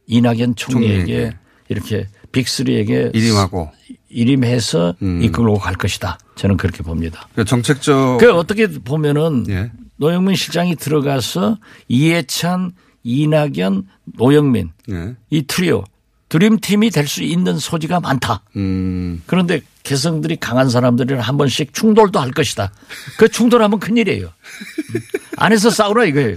[0.07, 1.37] 이낙연 총리에게 총리에게.
[1.69, 3.71] 이렇게 빅3에게 일임하고
[4.11, 5.23] 일임해서 음.
[5.23, 6.19] 이끌고 갈 것이다.
[6.35, 7.29] 저는 그렇게 봅니다.
[7.35, 9.71] 그 정책적 그 어떻게 보면은 예.
[9.97, 12.73] 노영민 실장이 들어가서 이해찬,
[13.05, 15.17] 이낙연, 노영민 예.
[15.31, 15.85] 이 트리오
[16.29, 18.43] 드림팀이 될 수 있는 소지가 많다.
[18.57, 19.21] 음.
[19.27, 22.73] 그런데 개성들이 강한 사람들이랑 한 번씩 충돌도 할 것이다.
[23.19, 24.29] 그 충돌하면 큰일이에요.
[25.37, 26.37] 안에서 싸우라 이거예요.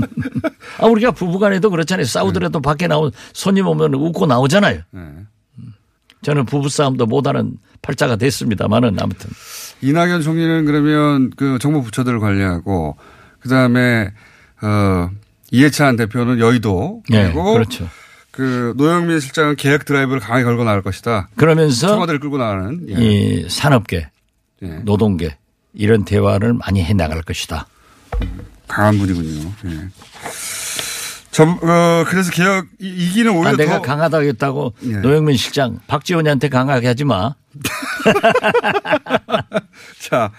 [0.78, 2.04] 아, 우리가 부부간에도 그렇잖아요.
[2.04, 4.80] 싸우더라도 밖에 나온 손님 오면 웃고 나오잖아요.
[4.94, 5.00] 예.
[6.24, 9.30] 저는 부부싸움도 못하는 팔자가 됐습니다만은 아무튼.
[9.82, 12.96] 이낙연 총리는 그러면 그 정부 부처들을 관리하고
[13.40, 14.10] 그 다음에
[14.62, 15.10] 어
[15.50, 17.88] 이해찬 대표는 여의도 네, 그리고 그렇죠.
[18.30, 21.28] 그 노영민 실장은 계약 드라이브를 강하게 걸고 나갈 것이다.
[21.36, 22.94] 그러면서 청와대를 끌고 나가는 예.
[22.98, 24.08] 이 산업계,
[24.62, 24.66] 예.
[24.84, 25.36] 노동계
[25.74, 27.66] 이런 대화를 많이 해 나갈 것이다.
[28.66, 29.52] 강한 분이군요.
[29.66, 29.88] 예.
[31.34, 34.96] 점, 어, 그래서 개혁 이- 이기는 오히려 아, 내가 더 강하다고 했다고 예.
[34.98, 37.34] 노영민 실장 박지원이한테 강하게 하지 마.
[40.00, 40.30] 자,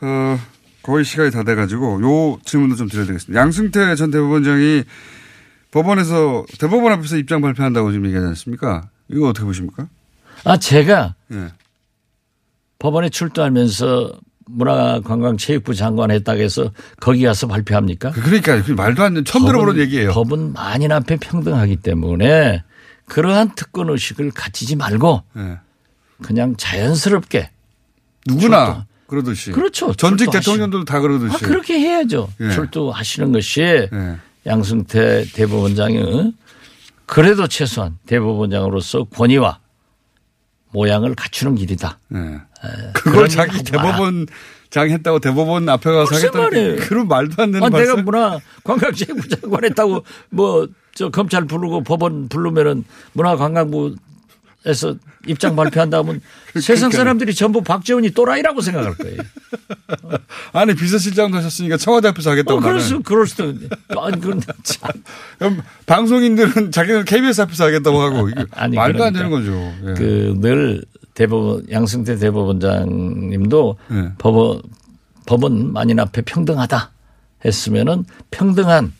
[0.00, 0.38] 어,
[0.82, 3.40] 거의 시간이 다 돼가지고 요 질문도 좀 드려야 되겠습니다.
[3.40, 4.82] 양승태 전 대법원장이
[5.70, 8.88] 법원에서 대법원 앞에서 입장 발표한다고 지금 얘기하지 않습니까?
[9.08, 9.86] 이거 어떻게 보십니까?
[10.44, 11.52] 아 제가 예.
[12.80, 18.10] 법원에 출두하면서 문화관광체육부 장관 했다고 해서 거기 가서 발표합니까?
[18.12, 20.12] 그러니까 그 말도 안 되는 처음 들어보는 얘기예요.
[20.12, 22.62] 법은 만인 앞에 평등하기 때문에
[23.06, 25.58] 그러한 특권 의식을 가지지 말고 예.
[26.22, 27.50] 그냥 자연스럽게
[28.26, 29.52] 누구나 그러듯이.
[29.52, 29.92] 그렇죠.
[29.94, 31.34] 전직 대통령들도 다 그러듯이.
[31.34, 32.28] 아, 그렇게 해야죠.
[32.40, 32.50] 예.
[32.50, 33.88] 출두하시는 것이 예.
[34.46, 36.32] 양승태 대법원장이 어?
[37.06, 39.58] 그래도 최소한 대법원장으로서 권위와
[40.70, 41.98] 모양을 갖추는 길이다.
[42.94, 43.62] 그걸 자기.
[43.62, 44.26] 대법원
[44.70, 47.96] 장 했다고 대법원 앞에 가서 하겠다는 그런 말도 안 되는 아, 내가.
[47.96, 53.96] 문화 관광체육부 장관 했다고 뭐 저 검찰 부르고 법원 부르면은 문화관광부에서
[55.26, 56.20] 입장 발표한다 하면
[56.60, 59.18] 세상 사람들이 전부 박재훈이 또라이라고 생각할 거예요.
[60.52, 63.02] 아니 비서실장도 하셨으니까 청와대 앞에서 하겠다고 어, 그럴 수.
[63.02, 63.44] 그럴 수도.
[63.98, 64.90] 아니, 그런데 참.
[65.38, 69.18] 그럼 방송인들은 자기는 KBS 앞에서 하겠다고 하고 아니, 말도 안 그러니까.
[69.18, 69.72] 되는 거죠.
[69.88, 69.94] 예.
[69.94, 70.82] 그늘
[71.14, 74.12] 대법원, 양승태 대법원장님도 네.
[74.18, 74.62] 법원,
[75.26, 76.90] 법은 만인 앞에 평등하다
[77.44, 78.92] 했으면은 평등한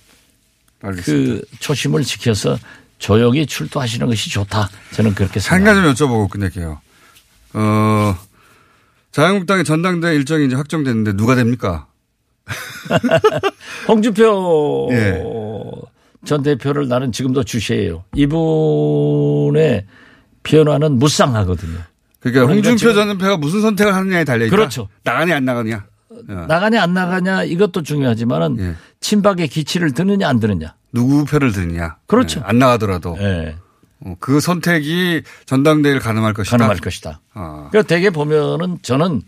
[0.83, 1.41] 알겠습니다.
[1.41, 2.57] 그 초심을 지켜서
[2.99, 4.69] 조용히 출두하시는 것이 좋다.
[4.93, 5.95] 저는 그렇게 한 가지 생각합니다.
[5.95, 6.81] 좀 여쭤보고 끝낼게요.
[7.55, 8.17] 어,
[9.13, 11.87] 자유한국당의 전당대 일정이 이제 확정됐는데 누가 됩니까?
[13.89, 15.23] 홍준표 예.
[16.25, 18.05] 전 대표를 나는 지금도 주시해요.
[18.15, 19.87] 이분의
[20.43, 21.79] 변화는 무쌍하거든요.
[22.25, 24.57] 그러니까 홍준표 전 대표가 무슨 선택을 하느냐에 달려 있다.
[24.57, 24.89] 그렇죠.
[25.03, 25.85] 나가냐 안 나가냐.
[26.11, 26.47] 어.
[26.49, 28.75] 나가냐 안 나가냐 이것도 중요하지만은 예.
[29.01, 30.75] 친박의 기치를 드느냐 안 드느냐.
[30.93, 31.97] 누구 표를 드느냐.
[32.07, 32.41] 그렇죠.
[32.41, 33.57] 예, 안 나가더라도 예.
[34.01, 36.57] 어, 그 선택이 전당대회를 가늠할 것이다.
[36.57, 37.21] 가능할 것이다.
[37.35, 39.21] 아, 그러니까 대개 보면은 저는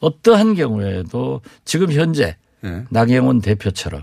[0.00, 2.84] 어떠한 경우에도 지금 현재 예.
[2.90, 4.02] 나경원 대표처럼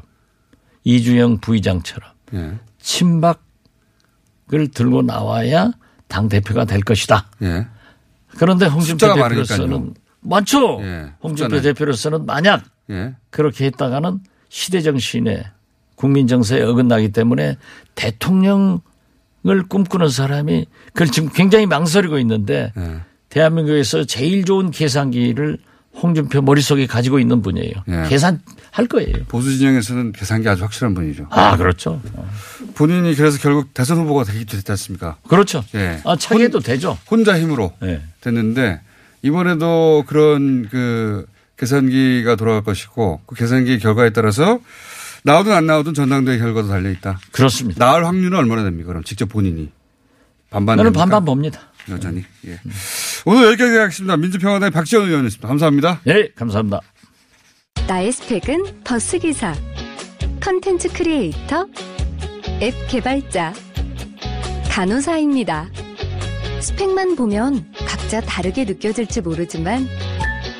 [0.85, 2.53] 이주영 부의장처럼 예.
[2.79, 3.37] 친박을
[4.73, 5.71] 들고 나와야
[6.07, 7.27] 당 대표가 될 것이다.
[7.43, 7.67] 예.
[8.39, 9.93] 그런데 홍준표 대표로서는 많으니까요.
[10.21, 10.79] 많죠.
[10.81, 11.61] 예, 홍준표 숫자는.
[11.61, 13.13] 대표로서는 만약 예.
[13.29, 15.43] 그렇게 했다가는 시대 정신에
[15.95, 17.57] 국민 정서에 어긋나기 때문에
[17.95, 18.79] 대통령을
[19.67, 23.01] 꿈꾸는 사람이 그걸 지금 굉장히 망설이고 있는데 예.
[23.27, 25.57] 대한민국에서 제일 좋은 계산기를
[26.01, 27.73] 홍준표 머릿속에 가지고 있는 분이에요.
[27.87, 28.03] 예.
[28.07, 29.13] 계산할 거예요.
[29.27, 31.27] 보수 진영에서는 계산기 아주 확실한 분이죠.
[31.29, 32.01] 아, 그렇죠.
[32.75, 35.17] 본인이 그래서 결국 대선 후보가 되기도 됐지 않습니까?
[35.27, 35.63] 그렇죠.
[35.75, 35.99] 예.
[36.05, 36.97] 아, 차기도 되죠.
[37.09, 38.01] 혼자 힘으로 예.
[38.21, 38.81] 됐는데
[39.21, 41.25] 이번에도 그런 그
[41.57, 44.59] 계산기가 돌아갈 것이고 그 계산기 결과에 따라서
[45.23, 47.19] 나오든 안 나오든 전당대회 결과도 달려 있다.
[47.31, 47.85] 그렇습니다.
[47.85, 48.87] 나올 확률은 얼마나 됩니까?
[48.87, 49.69] 그럼 직접 본인이
[50.49, 51.01] 반반 나는 됩니까?
[51.03, 51.59] 반반 봅니다.
[51.89, 52.23] 여전히.
[52.47, 52.59] 예.
[53.25, 54.17] 오늘 여기까지 하겠습니다.
[54.17, 55.47] 민주평화당의 박지원 의원이었습니다.
[55.47, 56.01] 감사합니다.
[56.03, 56.81] 네, 감사합니다.
[57.87, 59.55] 나의 스펙은 버스기사,
[60.41, 61.67] 컨텐츠 크리에이터,
[62.61, 63.53] 앱 개발자,
[64.69, 65.69] 간호사입니다.
[66.61, 69.87] 스펙만 보면 각자 다르게 느껴질지 모르지만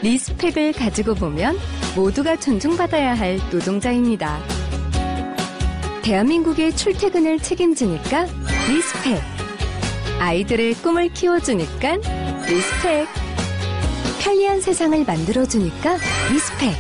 [0.02, 1.58] respect을 가지고 보면
[1.96, 4.40] 모두가 존중받아야 할 노동자입니다.
[6.02, 8.26] 대한민국의 출퇴근을 책임지니까
[8.70, 9.49] respect.
[10.20, 11.96] 아이들의 꿈을 키워주니까
[12.48, 13.08] respect.
[14.22, 15.98] 편리한 세상을 만들어주니까
[16.32, 16.76] respect.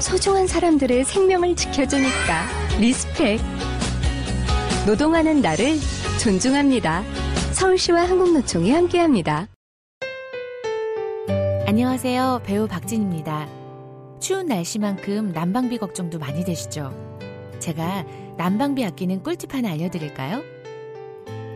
[0.00, 2.46] 소중한 사람들의 생명을 지켜주니까
[2.78, 3.40] Respect.
[4.86, 5.76] 노동하는 나를
[6.22, 7.02] 존중합니다.
[7.52, 9.48] 서울시와 한국노총이 함께합니다.
[11.66, 12.42] 안녕하세요.
[12.44, 13.48] 배우 박진입니다.
[14.20, 16.92] 추운 날씨만큼 난방비 걱정도 많이 되시죠?
[17.58, 18.04] 제가
[18.36, 20.61] 난방비 아끼는 꿀팁 하나 알려드릴까요?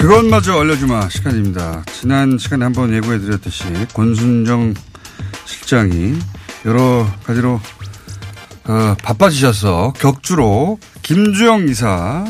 [0.00, 1.84] 그것마저 알려주마 시간입니다.
[1.92, 4.72] 지난 시간에 한번 예고해드렸듯이 권순정
[5.44, 6.18] 실장이
[6.64, 7.60] 여러 가지로
[8.64, 12.24] 어, 바빠지셔서 격주로 김주영 이사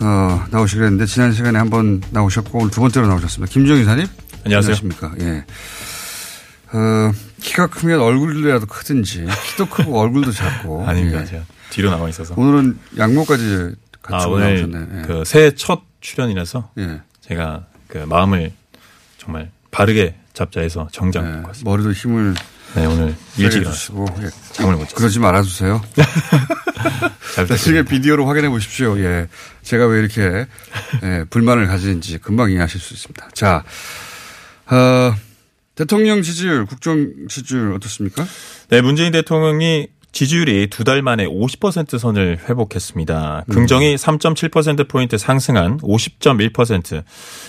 [0.00, 3.52] 어, 나오시기로 했는데 지난 시간에 한번 나오셨고 오늘 두 번째로 나오셨습니다.
[3.52, 4.06] 김주영 이사님
[4.46, 4.76] 안녕하세요.
[4.76, 5.12] 안녕하십니까?
[5.20, 5.44] 예.
[6.72, 11.20] 어, 키가 크면 얼굴이라도 크든지 키도 크고 얼굴도 작고 아닙니다.
[11.20, 11.26] 예.
[11.26, 12.32] 제가 뒤로 나와 있어서.
[12.38, 13.74] 오늘은 양모까지
[14.04, 14.98] 아, 갖추고 오늘 나오셨네.
[14.98, 15.02] 예.
[15.06, 17.00] 그 새해 첫 출연이라서 예.
[17.20, 18.52] 제가 그 마음을
[19.18, 21.30] 정말 바르게 잡자 해서 정장 예.
[21.38, 21.70] 입고 왔습니다.
[21.70, 22.34] 머리도 힘을
[22.74, 23.64] 네, 오늘 일찍.
[23.64, 24.28] 주시고 예.
[24.52, 24.94] 잠을 못 잤어요.
[24.96, 25.82] 그러지 말아주세요.
[27.34, 28.98] 잘 나중에 비디오로 확인해 보십시오.
[28.98, 29.28] 예.
[29.62, 30.46] 제가 왜 이렇게
[31.02, 33.28] 예, 불만을 가지는지 금방 이해하실 수 있습니다.
[33.34, 33.64] 자,
[34.66, 35.14] 어,
[35.74, 38.26] 대통령 지지율, 국정 지지율 어떻습니까?
[38.68, 43.44] 네, 문재인 대통령이 지지율이 두 달 만에 50% 선을 회복했습니다.
[43.48, 43.52] 음.
[43.52, 46.94] 긍정이 3.7%포인트 상승한 50.1%.
[46.96, 47.02] 예,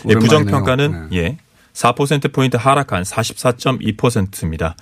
[0.05, 0.19] 오랜만이네요.
[0.19, 1.37] 부정 평가는 예,
[1.73, 4.75] 4%포인트 하락한 44.2%입니다.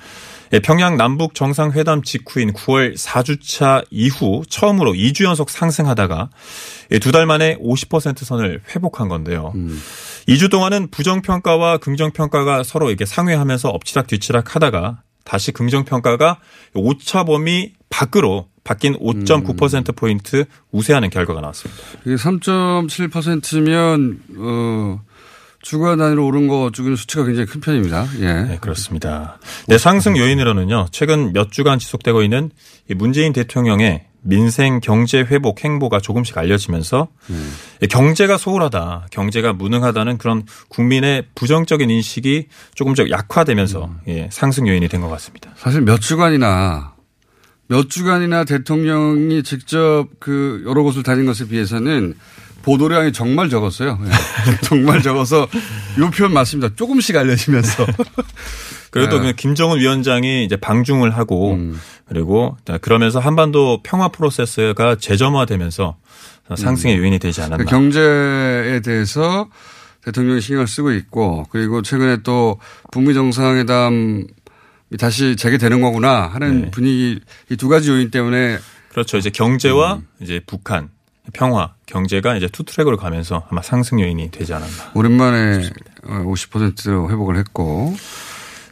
[0.54, 6.30] 예, 평양 남북 정상회담 직후인 9월 4주차 이후 처음으로 2주 연속 상승하다가
[6.92, 9.52] 예, 두달 만에 50% 선을 회복한 건데요.
[9.56, 9.80] 음.
[10.28, 16.40] 2주 동안은 부정평가와 긍정평가가 서로 이렇게 상회하면서 엎치락 뒤치락 하다가 다시 긍정평가가
[16.74, 21.82] 오차 범위 밖으로 바뀐 5.9%포인트 우세하는 결과가 나왔습니다.
[22.06, 25.02] 이게 3.7%면, 어,
[25.62, 28.08] 주간 단위로 오른 거 중에는 수치가 굉장히 큰 편입니다.
[28.20, 28.44] 예.
[28.44, 29.38] 네, 그렇습니다.
[29.68, 32.50] 네, 상승 요인으로는요, 최근 몇 주간 지속되고 있는
[32.90, 37.08] 이 문재인 대통령의 민생 경제 회복 행보가 조금씩 알려지면서
[37.82, 45.02] 이 경제가 소홀하다, 경제가 무능하다는 그런 국민의 부정적인 인식이 조금씩 약화되면서 예, 상승 요인이 된
[45.02, 45.52] 것 같습니다.
[45.56, 46.94] 사실 몇 주간이나
[47.68, 52.16] 몇 주간이나 대통령이 직접 그 여러 곳을 다닌 것에 비해서는
[52.63, 54.00] 보도량이 정말 적었어요.
[54.06, 54.10] 예.
[54.63, 55.48] 정말 적어서
[56.00, 56.76] 요 표현 맞습니다.
[56.76, 57.86] 조금씩 알려지면서.
[58.91, 59.28] 그래도 네.
[59.32, 61.58] 그 김정은 위원장이 이제 방중을 하고
[62.08, 65.98] 그리고 그러면서 한반도 평화 프로세스가 재점화되면서
[66.56, 67.58] 상승의 요인이 되지 않았나.
[67.58, 69.50] 그 경제에 대해서
[70.06, 72.60] 대통령이 신경을 쓰고 있고 그리고 최근에 또
[72.91, 74.26] 북미 정상회담이
[75.00, 76.72] 다시 재개되는 거구나 하는 네.
[76.72, 77.20] 분위기
[77.52, 78.58] 이 두 가지 요인 때문에
[78.89, 79.17] 그렇죠.
[79.17, 80.08] 이제 경제와 음.
[80.22, 80.89] 이제 북한
[81.34, 84.92] 평화 경제가 이제 two track으로 가면서 아마 상승 요인이 되지 않았나.
[84.94, 85.70] 오랜만에
[86.04, 87.96] 50% 회복을 했고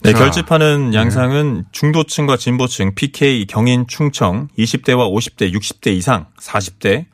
[0.04, 7.06] 네, 자, 결집하는 양상은 중도층과 진보층, PK, 경인, 충청, 20대와 50대, 60대 이상, 40대,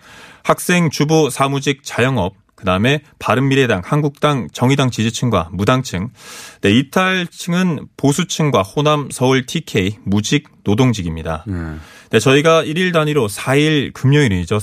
[0.43, 6.09] 학생, 주부, 사무직, 자영업, 그 다음에 바른미래당, 한국당, 정의당 지지층과 무당층,
[6.61, 11.45] 네, 이탈층은 보수층과 호남, 서울, TK, 무직, 노동직입니다.
[11.47, 11.53] 예.
[12.11, 14.59] 네, 저희가 1일 단위로 4일 금요일이죠.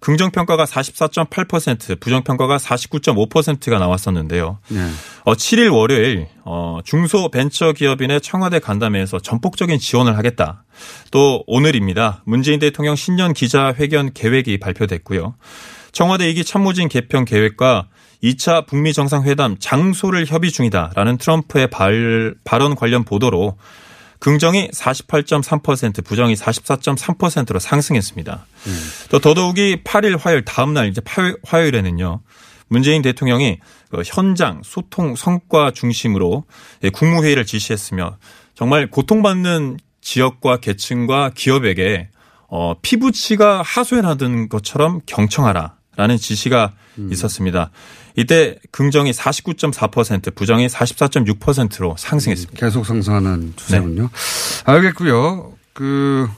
[0.00, 4.58] 긍정평가가 44.8%, 부정평가가 49.5%가 나왔었는데요.
[4.72, 4.78] 예.
[5.24, 10.64] 어, 7일 월요일 어, 중소벤처기업인의 청와대 간담회에서 전폭적인 지원을 하겠다.
[11.10, 12.22] 또 오늘입니다.
[12.24, 15.34] 문재인 대통령 신년 기자회견 계획이 발표됐고요.
[15.92, 17.88] 청와대 2기 참모진 개편 계획과
[18.22, 23.56] 2차 북미 정상회담 장소를 협의 중이다라는 트럼프의 발, 발언 관련 보도로
[24.18, 28.46] 긍정이 48.3%, 부정이 44.3%로 상승했습니다.
[29.10, 32.20] 또 더더욱이 8일 화요일 다음 날 이제 8일 화요일에는요.
[32.68, 33.58] 문재인 대통령이
[33.90, 36.44] 그 현장 소통 성과 중심으로
[36.82, 38.16] 예, 국무회의를 지시했으며
[38.54, 42.08] 정말 고통받는 지역과 계층과 기업에게
[42.48, 46.72] 어, 피부치가 하소연하던 것처럼 경청하라라는 지시가
[47.10, 47.70] 있었습니다.
[48.16, 52.58] 이때 긍정이 49.4%, 부정이 44.6%로 상승했습니다.
[52.58, 54.08] 계속 상승하는 추세군요.
[54.64, 55.54] 알겠고요.
[55.72, 56.28] 그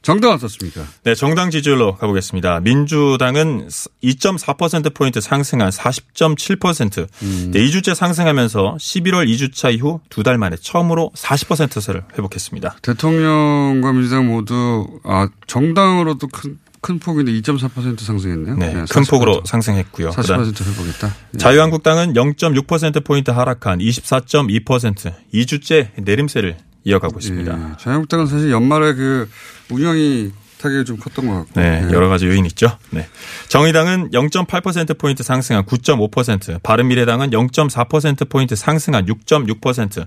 [0.00, 0.82] 정당 어떻습니까?
[1.04, 2.60] 네, 정당 지지율로 가보겠습니다.
[2.60, 3.68] 민주당은
[4.02, 7.06] 2.4%포인트 상승한 40.7%.
[7.52, 12.76] 네, 2주째 상승하면서 11월 2주차 이후 두 달 만에 처음으로 40%를 회복했습니다.
[12.82, 18.56] 대통령과 민주당 모두 아 정당으로도 큰, 큰 폭인데 2.4% 상승했네요.
[18.56, 19.10] 네, 네, 큰 40%.
[19.10, 20.10] 폭으로 상승했고요.
[20.10, 21.14] 40% 회복했다.
[21.32, 21.38] 네.
[21.38, 25.12] 자유한국당은 0.6%포인트 하락한 24.2%.
[25.34, 26.56] 2주째 내림세를
[26.88, 27.52] 이어가고 있습니다.
[27.52, 29.28] 예, 자유한국당은 사실 연말에 그
[29.70, 31.60] 운영이 타격이 좀 컸던 것 같고.
[31.60, 31.92] 네, 네.
[31.92, 32.76] 여러 가지 요인이 있죠.
[32.90, 33.06] 네.
[33.48, 40.06] 정의당은 0.8%포인트 상승한 9.5%, 바른미래당은 0.4%포인트 상승한 6.6%,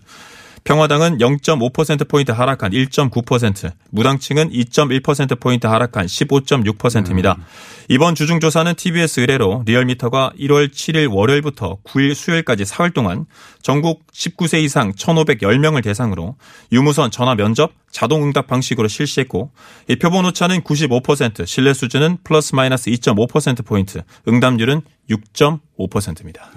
[0.64, 7.36] 평화당은 0.5%포인트 하락한 1.9%, 무당층은 2.1%포인트 하락한 15.6%입니다.
[7.38, 7.44] 음.
[7.90, 13.26] 이번 주중조사는 TBS 의뢰로 리얼미터가 1월 7일 월요일부터 9일 수요일까지 사흘 동안
[13.62, 16.36] 전국 19세 이상 1,510명을 대상으로
[16.72, 19.52] 유무선 전화 면접 자동 응답 방식으로 실시했고
[19.90, 26.52] 이 표본 오차는 95%, 신뢰 수준은 플러스 마이너스 2.5%포인트, 응답률은 6.5%입니다.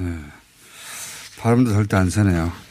[1.40, 2.63] 발음도 절대 안 세네요.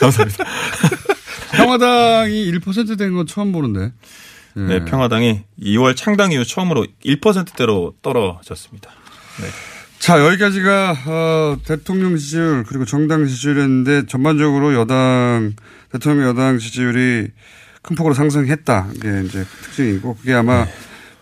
[0.00, 0.44] 감사합니다.
[1.52, 3.92] 평화당이 1%된 건 처음 보는데.
[4.54, 8.90] 네, 평화당이 2월 창당 이후 처음으로 1%대로 떨어졌습니다.
[9.40, 9.48] 네.
[9.98, 15.54] 자, 여기까지가, 어, 대통령 지지율, 그리고 정당 지지율이었는데, 전반적으로 여당,
[15.92, 17.28] 대통령 여당 지지율이
[17.82, 18.88] 큰 폭으로 상승했다.
[18.96, 20.66] 이게 이제 특징이고, 그게 아마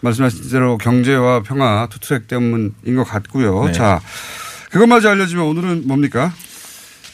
[0.00, 3.66] 말씀하신 대로 경제와 평화 투트랙 때문인 것 같고요.
[3.66, 3.72] 네.
[3.72, 4.00] 자,
[4.70, 6.32] 그것마저 알려주면 오늘은 뭡니까?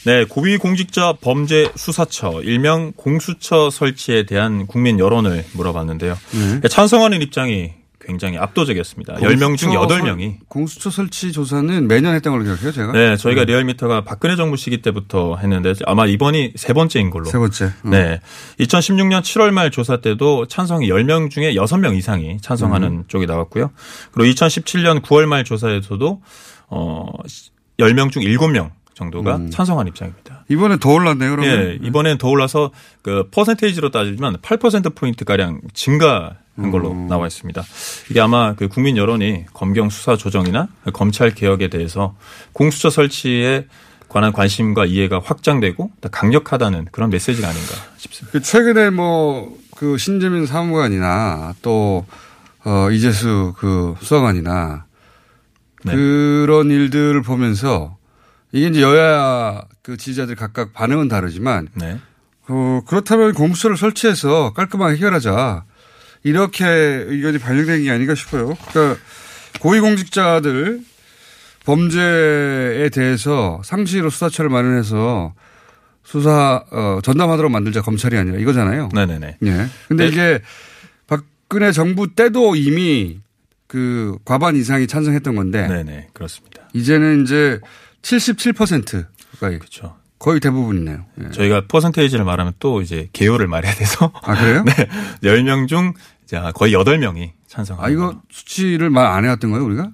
[0.07, 6.17] 네, 고위공직자 범죄 수사처, 일명 공수처 설치에 대한 국민 여론을 물어봤는데요.
[6.63, 6.69] 네.
[6.69, 9.15] 찬성하는 입장이 굉장히 압도적이었습니다.
[9.17, 10.23] 10명 중 공수처 8명이.
[10.31, 12.93] 설- 공수처 설치 조사는 매년 했던 걸로 기억해요, 제가.
[12.93, 17.25] 네, 저희가 리얼미터가 박근혜 정부 시기 때부터 했는데 아마 이번이 세 번째인 걸로.
[17.25, 17.73] 세 번째.
[17.85, 17.91] 음.
[17.91, 18.21] 네.
[18.61, 23.05] 2016년 7월 말 조사 때도 찬성이 10명 중에 6명 이상이 찬성하는 음.
[23.09, 23.73] 쪽이 나왔고요.
[24.13, 26.23] 그리고 2017년 9월 말 조사에서도
[26.69, 27.07] 어
[27.81, 29.51] 10명 중 7명 정도가 음.
[29.51, 30.45] 찬성한 입장입니다.
[30.49, 31.51] 이번에 더 올랐네요, 그러면.
[31.51, 37.07] 예, 이번엔 더 올라서 그 퍼센테이지로 따지면 8% 포인트 가량 증가 한 걸로 음.
[37.07, 37.63] 나와 있습니다.
[38.11, 42.17] 이게 아마 그 국민 여론이 검경 수사 조정이나 검찰 개혁에 대해서
[42.53, 43.67] 공수처 설치에
[44.09, 48.33] 관한 관심과 이해가 확장되고 더 강력하다는 그런 메시지가 아닌가 싶습니다.
[48.33, 52.05] 그 최근에 뭐 그 신재민 사무관이나 또
[52.65, 54.87] 어, 이재수 그 수사관이나
[55.85, 55.95] 네.
[55.95, 57.96] 그런 일들을 보면서
[58.57, 61.99] 이게 이제 여야 그 지지자들 각각 반응은 다르지만 네.
[62.49, 65.65] 어, 그렇다면 공수처를 설치해서 깔끔하게 해결하자
[66.23, 68.55] 이렇게 의견이 반영된 게 아닌가 싶어요.
[68.71, 68.99] 그러니까
[69.61, 70.81] 고위공직자들
[71.67, 75.35] 범죄에 대해서 상시로 수사처를 마련해서
[76.03, 78.89] 수사 어, 전담하도록 만들자 검찰이 아니라 이거잖아요.
[78.95, 79.37] 네네네.
[79.45, 79.67] 예.
[79.87, 80.09] 근데 네.
[80.09, 80.41] 이게
[81.07, 83.21] 박근혜 정부 때도 이미
[83.67, 86.63] 그 과반 이상이 찬성했던 건데 네네 그렇습니다.
[86.73, 87.61] 이제는 이제
[88.11, 89.97] 77% 가까이 그렇죠.
[90.19, 91.05] 거의 대부분이네요.
[91.25, 91.31] 예.
[91.31, 94.65] 저희가 퍼센테이지를 말하면 또 이제 개요를 말해야 돼서 아 그래요?
[94.65, 94.73] 네.
[95.23, 95.93] 10명 중
[96.55, 99.91] 거의 8명이 찬성하는 아 이거 수치를 말 안 해왔던 거예요 우리가?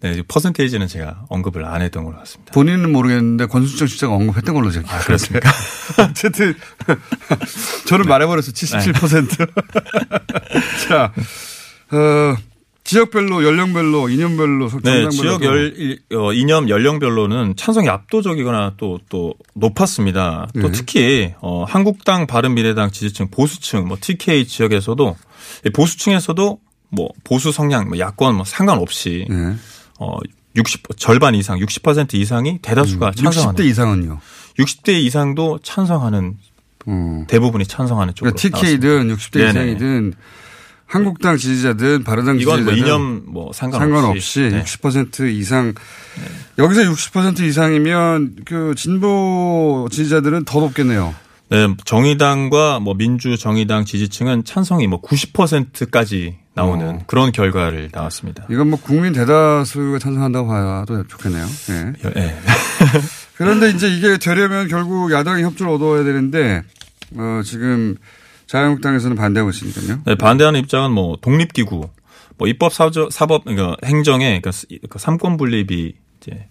[0.00, 2.52] 네, 퍼센테이지는 제가 언급을 안 했던 걸로 같습니다.
[2.52, 4.94] 본인은 모르겠는데 권순정 씨가 언급했던 걸로 제가.
[4.94, 5.50] 아, 그렇습니까?
[5.98, 6.54] 어쨌든
[7.86, 9.50] 저는 말해버려서 77%.
[10.86, 11.12] 자,
[11.90, 12.36] 어,
[12.84, 20.48] 지역별로 연령별로 이념별로 네, 지역 열, 어, 이념 연령별로는 찬성이 압도적이거나 또, 또 높았습니다.
[20.54, 20.70] 또 네.
[20.70, 25.16] 특히, 어, 한국당 바른미래당 지지층 보수층, 뭐 TK 지역에서도
[25.64, 26.58] 이 보수층에서도
[26.90, 29.54] 뭐 보수 성향, 뭐 야권 뭐 상관없이 네.
[29.98, 30.18] 어,
[30.54, 33.58] 60, 절반 이상, 60% 이상이 대다수가 찬성하는.
[33.58, 34.20] 60대 이상은요.
[34.58, 36.36] 60대 이상도 찬성하는
[36.86, 37.24] 음.
[37.28, 38.34] 대부분이 찬성하는 쪽으로.
[38.34, 39.50] 그러니까 TK든 60대 네네.
[39.50, 40.12] 이상이든
[40.86, 43.90] 한국당 지지자든 바른당 뭐 지지자든 이념 뭐 상관없이.
[43.92, 44.62] 상관없이 네.
[44.62, 45.74] 60% 이상
[46.58, 51.14] 여기서 60% 이상이면 그 진보 지지자들은 더 높겠네요.
[51.50, 56.98] 네, 정의당과 뭐 민주 정의당 지지층은 찬성이 뭐 90%까지 나오는 어.
[57.06, 58.46] 그런 결과를 나왔습니다.
[58.50, 61.46] 이건 뭐 국민 대다수가 찬성한다고 봐도 좋겠네요.
[61.70, 61.92] 예.
[62.20, 62.36] 예.
[63.36, 66.62] 그런데 이제 이게 되려면 결국 야당이 협조를 얻어야 되는데
[67.16, 67.96] 어, 지금
[68.54, 70.00] 자유한국당에서는 반대하고 있으니까요.
[70.06, 71.90] 네, 반대하는 입장은 뭐 독립기구,
[72.38, 76.48] 뭐 입법 사저, 사법 그러니까 행정의 그 스- 그 삼권 분립이 이제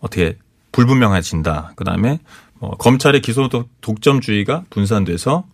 [0.00, 0.38] 어떻게
[0.72, 1.74] 불분명해진다.
[1.76, 2.20] 그다음에
[2.54, 5.44] 뭐 검찰의 기소 독- 독점주의가 분산돼서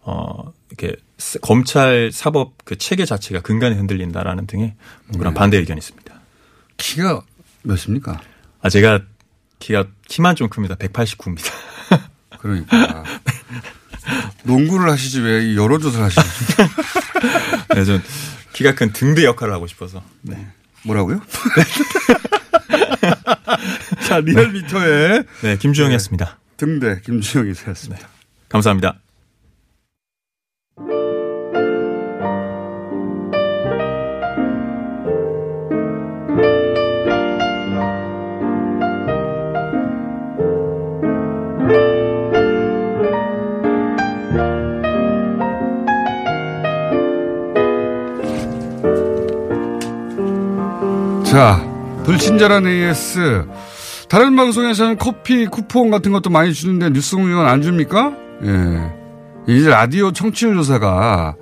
[0.00, 4.74] 어 이렇게 스- 검찰 사법 그 체계 자체가 근간에 흔들린다라는 등의
[5.08, 5.38] 뭐 그런 네.
[5.38, 6.14] 반대 의견이 있습니다.
[6.78, 7.20] 키가
[7.64, 8.18] 몇입니까?
[8.62, 9.00] 아 제가
[9.58, 10.76] 키가 키만 좀 큽니다.
[10.76, 11.50] 189입니다.
[12.40, 13.04] 그러니까
[14.44, 16.22] 농구를 하시지 왜이 여론조사를 하시지?
[17.74, 18.02] 네, 전
[18.52, 20.02] 키가 큰 등대 역할을 하고 싶어서.
[20.22, 20.46] 네.
[20.84, 21.20] 뭐라고요?
[24.06, 26.38] 자 리얼미터의 네, 김주영이었습니다.
[26.56, 28.08] 등대 김주영이 되었습니다.
[28.48, 28.98] 감사합니다.
[51.34, 51.60] 자,
[52.04, 53.44] 불친절한 AS.
[54.08, 58.12] 다른 방송에서는 커피 쿠폰 같은 것도 많이 주는데 뉴스 공유는 안 줍니까?
[58.44, 58.94] 예.
[59.48, 61.34] 이제 라디오 청취율 조사가,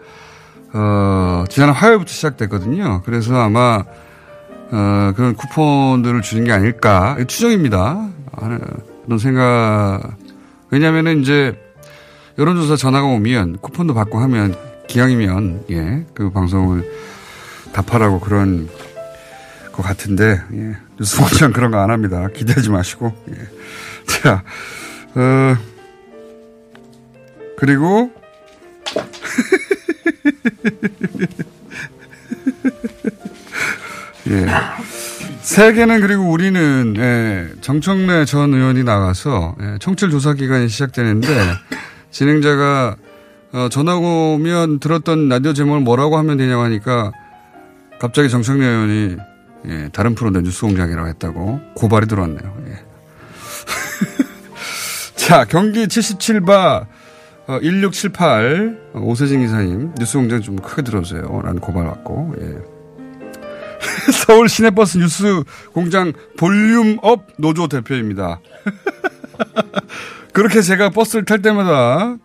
[0.72, 3.02] 어, 지난 화요일부터 시작됐거든요.
[3.04, 3.84] 그래서 아마,
[4.70, 7.18] 어, 그런 쿠폰들을 주는 게 아닐까.
[7.28, 8.08] 추정입니다.
[9.04, 10.16] 그런 생각.
[10.70, 11.54] 왜냐면은 이제,
[12.38, 14.54] 여론조사 전화가 오면 쿠폰도 받고 하면
[14.88, 16.90] 기왕이면, 예, 그 방송을
[17.74, 18.70] 답하라고 그런
[19.72, 20.76] 것 같은데, 예.
[20.98, 22.28] 뉴스공장 그런 거 안 합니다.
[22.34, 23.34] 기대하지 마시고, 예.
[24.06, 24.42] 자,
[25.14, 25.56] 어,
[27.56, 28.10] 그리고,
[34.28, 34.46] 예.
[35.42, 41.26] 세계는 그리고 우리는 예, 정청래 전 의원이 나가서 예, 청취율 조사 기간이 시작되는데
[42.12, 42.96] 진행자가
[43.52, 47.10] 어, 전화 오면 들었던 라디오 제목을 뭐라고 하면 되냐고 하니까
[48.00, 49.16] 갑자기 정청래 의원이
[49.68, 52.56] 예, 다른 프로인데 뉴스 공장이라고 했다고 고발이 들어왔네요.
[52.68, 52.78] 예.
[55.16, 56.86] 자 경기 77바
[57.46, 61.42] 어, 1678 어, 오세진 기사님 뉴스 공장 좀 크게 들어주세요.
[61.42, 62.58] 라는 고발 왔고 예.
[64.12, 65.42] 서울 시내버스 뉴스
[65.72, 68.40] 공장 volume up 노조 대표입니다.
[70.32, 72.16] 그렇게 제가 버스를 탈 때마다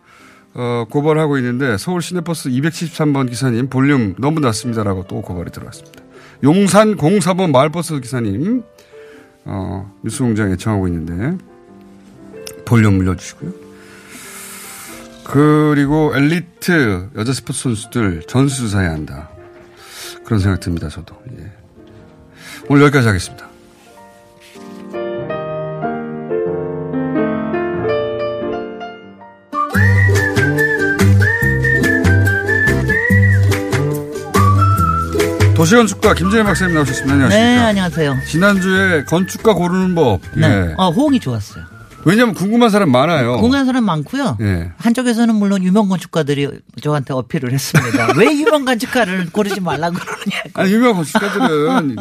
[0.54, 6.07] 어, 고발하고 있는데 서울 시내버스 273번 기사님 볼륨 너무 낮습니다라고 또 고발이 들어왔습니다.
[6.42, 8.62] 용산 04번 마을버스 기사님
[9.44, 11.36] 어, 뉴스 공장에 청하고 있는데
[12.64, 13.68] 볼륨 올려주시고요.
[15.24, 19.30] 그리고 엘리트 여자 스포츠 선수들 전수조사해야 한다.
[20.24, 21.16] 그런 생각 듭니다, 저도.
[21.38, 21.50] 예.
[22.68, 23.47] 오늘 여기까지 하겠습니다.
[35.58, 37.14] 도시건축가 김재현 박사님 나오셨습니다.
[37.14, 37.50] 안녕하십니까.
[37.50, 38.18] 네, 안녕하세요.
[38.28, 40.20] 지난주에 건축가 고르는 법.
[40.36, 40.46] 네.
[40.46, 40.74] 예.
[40.76, 41.64] 어, 호응이 좋았어요.
[42.04, 43.38] 왜냐면 궁금한 사람 많아요.
[43.38, 44.38] 궁금한 사람 많고요.
[44.40, 44.70] 예.
[44.78, 46.48] 한쪽에서는 물론 유명 건축가들이
[46.80, 48.12] 저한테 어필을 했습니다.
[48.16, 50.42] 왜 유명 건축가를 고르지 말라고 그러냐.
[50.54, 51.96] 아니, 유명 건축가들은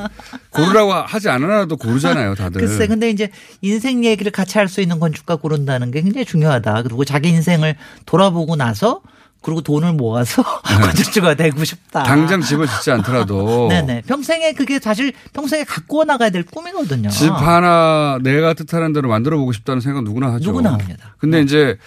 [0.51, 2.61] 고르라고 하지 않아도 고르잖아요, 다들.
[2.61, 3.31] 글쎄, 근데 이제
[3.61, 6.83] 인생 얘기를 같이 할 수 있는 건축가 고른다는 게 굉장히 중요하다.
[6.83, 9.01] 그리고 자기 인생을 돌아보고 나서
[9.47, 10.43] 그리고 돈을 모아서
[10.83, 12.03] 건축주가 되고 싶다.
[12.03, 12.09] 네.
[12.09, 13.69] 당장 집을 짓지 않더라도.
[13.69, 14.01] 네네.
[14.05, 17.07] 평생에 그게 사실 평생에 갖고 나가야 될 꿈이거든요.
[17.07, 20.49] 집 하나 내가 뜻하는 대로 만들어 보고 싶다는 생각 누구나 하죠.
[20.49, 21.15] 누구나 합니다.
[21.17, 21.77] 근데 이제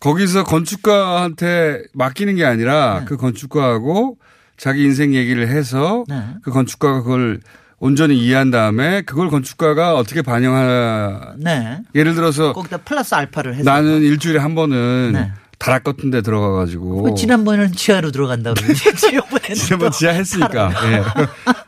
[0.00, 3.04] 거기서 건축가한테 맡기는 게 아니라 네.
[3.04, 4.16] 그 건축가하고
[4.56, 6.22] 자기 인생 얘기를 해서 네.
[6.42, 7.40] 그 건축가가 그걸
[7.78, 11.80] 온전히 이해한 다음에 그걸 건축가가 어떻게 반영하 네.
[11.94, 13.70] 예를 들어서 거기다 플러스 알파를 해서.
[13.70, 15.32] 나는 일주일에 한 번은 네.
[15.60, 20.72] 다락 같은 데 들어가 가지고 그 지난번에는 지하로 들어간다고 그러는데 지난번에는 지난번 또 지하 했으니까.
[20.90, 21.02] 예.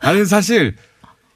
[0.01, 0.75] 아니 사실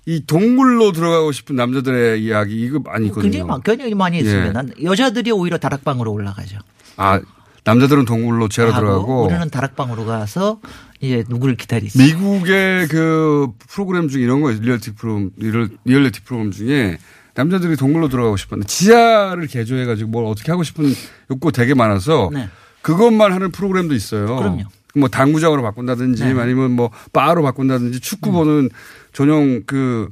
[0.08, 3.24] 이 동굴로 들어가고 싶은 남자들의 이야기 이거 많이 있거든요.
[3.32, 4.22] 굉장히 많- 굉장히 많이 예.
[4.22, 4.52] 있습니다.
[4.54, 6.58] 난 여자들이 오히려 다락방으로 올라가죠.
[6.98, 7.22] 아
[7.64, 10.60] 남자들은 동굴로 지하로 들어가고 우리는 다락방으로 가서
[11.00, 11.98] 이제 누구를 기다리지.
[12.00, 14.50] 미국의 그 프로그램 중에 이런 거.
[14.50, 16.98] 리얼티 프로그램, 리얼, 리얼리티 프로그램 중에
[17.38, 20.86] 남자들이 동굴로 들어가고 싶었는데 지하를 개조해가지고 뭘 어떻게 하고 싶은
[21.30, 22.50] 욕구 되게 많아서 네.
[22.82, 24.26] 그것만 하는 프로그램도 있어요.
[24.26, 24.64] 그럼요.
[24.96, 26.42] 뭐 당구장으로 바꾼다든지 네.
[26.42, 28.70] 아니면 뭐 바로 바꾼다든지 축구 보는
[29.14, 30.10] 전용 그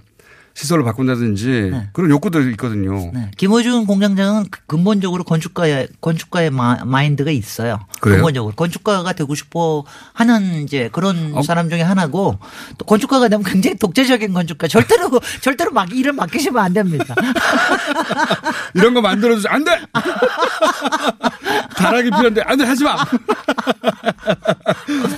[0.55, 3.11] 시설을 바꾼다든지 그런 욕구들이 있거든요.
[3.13, 3.29] 네.
[3.35, 7.79] 김호준 공장장은 그- 근본적으로 건축가의 건축가의 마, 마인드가 있어요.
[7.99, 8.17] 그래요?
[8.17, 9.83] 근본적으로 건축가가 되고 싶어
[10.13, 11.41] 하는 이제 그런 어.
[11.43, 12.39] 사람 중에 하나고
[12.77, 17.13] 또 건축가가 되면 굉장히 독재적인 건축가 절대로 절대로 막 일을 맡기시면 안 됩니다.
[18.75, 19.71] 이런 거 만들어주지 안 돼!
[21.77, 22.63] 다락이 필요한데 안 돼!
[22.65, 22.95] 하지 마!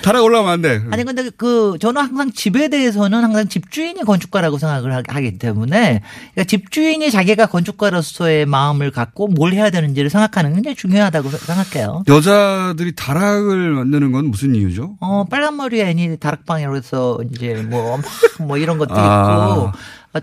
[0.04, 0.82] 다락 올라오면 안 돼.
[0.92, 6.02] 아니 근데 그 저는 항상 집에 대해서는 항상 집주인이 건축가라고 생각을 하- 하기 때문에
[6.34, 12.04] 그러니까 집주인이 자기가 건축가로서의 마음을 갖고 뭘 해야 되는지를 생각하는 게 굉장히 중요하다고 생각해요.
[12.08, 14.98] 여자들이 다락을 만드는 건 무슨 이유죠?
[15.00, 18.00] 어, 빨간 머리 애니 다락방으로 해서 이제 뭐,
[18.40, 19.54] 막뭐 이런 것도 아.
[19.54, 19.72] 있고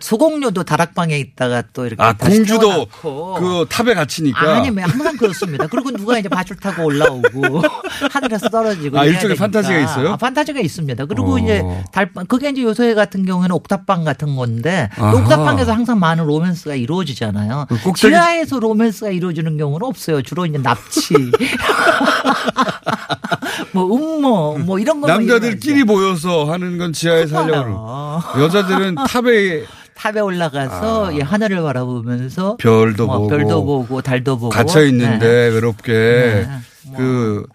[0.00, 2.86] 소공료도 다락방에 있다가 또 이렇게 아, 공주도.
[3.02, 4.56] 그 탑에 갇히니까.
[4.56, 5.66] 아니, 뭐 항상 그렇습니다.
[5.66, 7.62] 그리고 누가 이제 밧줄 타고 올라오고
[8.12, 8.98] 하늘에서 떨어지고.
[8.98, 9.36] 아, 일종의.
[9.36, 10.12] 판타지가 있어요?
[10.12, 11.06] 아, 판타지가 있습니다.
[11.06, 11.38] 그리고 어.
[11.38, 14.88] 이제 달방, 그게 이제 요새 같은 경우에는 옥탑방 같은 건데.
[14.98, 17.66] 옥탑방에서 항상 많은 로맨스가 이루어지잖아요.
[17.68, 20.22] 그 꼭대기- 지하에서 로맨스가 이루어지는 경우는 없어요.
[20.22, 21.14] 주로 이제 납치.
[23.72, 28.20] 뭐 음모 뭐 이런 거 남자들끼리 모여서 하는 건 지하에서 하려고.
[28.40, 29.64] 여자들은 탑에
[29.94, 33.28] 탑에 올라가서 예, 하늘을 바라보면서 별도 뭐 보고.
[33.28, 35.48] 별도 보고 달도 보고 갇혀 있는데 네.
[35.54, 36.48] 외롭게 네.
[36.96, 37.54] 그 고-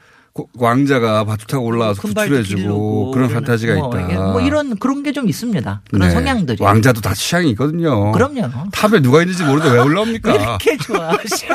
[0.53, 4.17] 왕자가 타고 올라와서 큰발도 구출해주고 그런 판타지가 뭐 있다.
[4.31, 5.81] 뭐 이런 그런 게 좀 있습니다.
[5.89, 6.13] 그런 네.
[6.13, 6.63] 성향들이.
[6.63, 8.11] 왕자도 다 취향이 있거든요.
[8.11, 8.47] 그럼요.
[8.71, 10.31] 탑에 누가 있는지 모르는데 왜 올라옵니까?
[10.33, 11.47] 왜 이렇게 좋아하셔?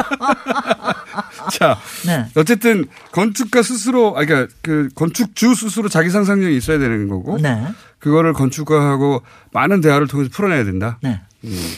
[1.53, 2.27] 자, 네.
[2.37, 7.39] 어쨌든 건축가 스스로, 아, 그러니까 그 건축주 스스로 자기 상상력이 있어야 되는 거고.
[7.39, 7.65] 네.
[7.99, 9.23] 그거를 건축가하고
[9.53, 10.99] 많은 대화를 통해서 풀어내야 된다.
[11.03, 11.21] 네.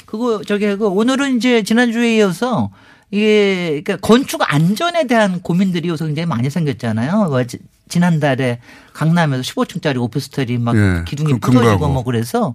[0.07, 2.71] 그거 저기 그 오늘은 이제 지난주에 이어서
[3.11, 7.27] 이게 그러니까 건축 안전에 대한 고민들이 요새 굉장히 많이 생겼잖아요.
[7.29, 8.61] 뭐 지- 지난달에
[8.93, 11.89] 강남에서 15층짜리 오피스텔이 막 예, 기둥이 금- 부서지고.
[11.89, 12.53] 뭐 그래서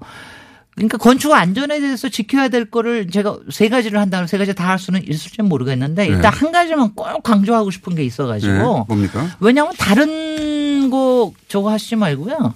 [0.76, 4.80] 그러니까 건축 안전에 대해서 지켜야 될 거를 제가 세 가지를 한다면 세 가지 다 할
[4.80, 6.38] 수는 있을지 모르겠는데 일단 네.
[6.38, 9.28] 한 가지만 꼭 강조하고 싶은 게 있어가지고 네, 뭡니까?
[9.40, 12.54] 왜냐하면 다른 거 저거 하시지 말고요.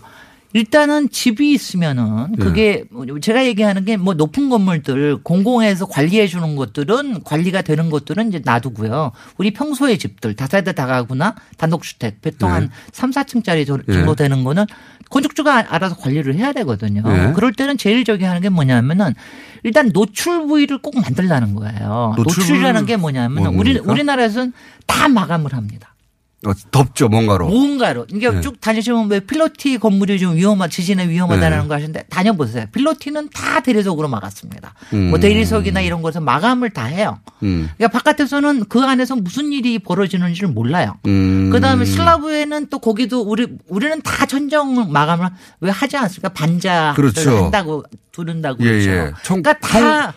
[0.56, 2.38] 일단은 집이 있으면은 네.
[2.46, 2.86] 그게
[3.22, 9.12] 제가 얘기하는 게 뭐 높은 건물들 공공에서 관리해 주는 것들은 관리가 되는 것들은 이제 놔두고요.
[9.38, 12.70] 우리 평소의 집들 다세대 다가구나 단독주택 보통 한 네.
[12.94, 14.16] 3, 4층짜리 정도 네.
[14.16, 14.66] 되는 거는
[15.10, 17.02] 건축주가 알아서 관리를 해야 되거든요.
[17.02, 17.34] 네.
[17.34, 19.14] 그럴 때는 제일 저기 하는 게 뭐냐면은
[19.64, 22.14] 일단 노출 부위를 꼭 만들라는 거예요.
[22.16, 23.78] 노출 노출이라는 게 뭐냐면 뭐- 우리?
[23.78, 24.54] 우리나라에서는
[24.88, 25.95] 다 마감을 합니다.
[26.46, 27.48] 어, 덥죠, 뭔가로.
[27.48, 28.06] 뭔가로.
[28.12, 28.42] 이게 네.
[28.42, 31.68] 쭉 다니시면 왜 필로티 건물이 좀 위험하, 지진에 위험하다는 네.
[31.68, 32.66] 거 하시는데 다녀보세요.
[32.72, 34.74] 필로티는 다 대리석으로 막았습니다.
[34.94, 35.10] 음.
[35.10, 37.20] 뭐 대리석이나 이런 곳에서 마감을 다 해요.
[37.44, 37.70] 음.
[37.78, 40.96] 그러니까 바깥에서는 그 안에서 무슨 일이 벌어지는지를 몰라요.
[41.08, 41.50] 음.
[41.52, 45.30] 그 다음에 슬라브에는 또 거기도 우리, 우리는 다 천정 마감을
[45.62, 46.30] 왜 하지 않습니까?
[46.30, 47.46] 반자 그렇죠.
[47.46, 48.90] 한다고, 두른다고 예, 그렇죠.
[48.92, 49.12] 예.
[49.24, 50.14] 청- 그러니까 다.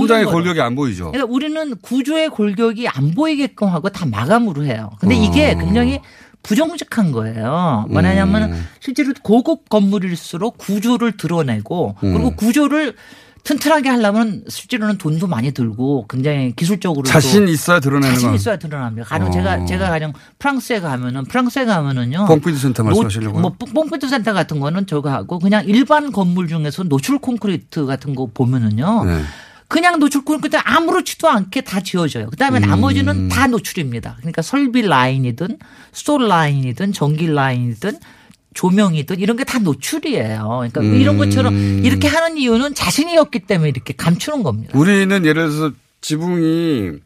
[0.00, 0.24] 천장의.
[0.26, 1.10] 골격이 안 보이죠.
[1.12, 4.90] 그러니까 우리는 구조의 골격이 안 보이게끔 하고 다 마감으로 해요.
[5.00, 5.18] 근데 어.
[5.22, 6.00] 이게 굉장히
[6.42, 7.86] 부정직한 거예요.
[7.88, 8.66] 뭐냐면 음.
[8.80, 12.36] 실제로 고급 건물일수록 구조를 드러내고 그리고 음.
[12.36, 12.94] 구조를
[13.44, 18.36] 튼튼하게 하려면 실제로는 돈도 많이 들고 굉장히 기술적으로 자신 있어야 드러내는 자신 건.
[18.36, 19.04] 있어야 드러납니다.
[19.08, 19.30] 가령 어.
[19.32, 22.26] 제가 제가 가령 프랑스에 가면은 프랑스에 가면은요.
[22.26, 23.40] 퐁피두 센터 노- 말씀하시려고요?
[23.42, 28.28] 뭐 퐁피두 센터 같은 거는 저거 하고 그냥 일반 건물 중에서 노출 콘크리트 같은 거
[28.32, 29.04] 보면은요.
[29.06, 29.20] 네.
[29.72, 32.28] 그냥 노출 콘크리트 아무렇지도 않게 다 지어져요.
[32.28, 32.68] 그다음에 음.
[32.68, 34.16] 나머지는 다 노출입니다.
[34.18, 35.56] 그러니까 설비 라인이든
[35.92, 37.98] 스톨 라인이든 전기 라인이든
[38.52, 40.44] 조명이든 이런 게 다 노출이에요.
[40.46, 41.00] 그러니까 음.
[41.00, 41.56] 이런 것처럼
[41.86, 44.78] 이렇게 하는 이유는 자신이 없기 때문에 이렇게 감추는 겁니다.
[44.78, 46.98] 우리는 예를 들어서 지붕이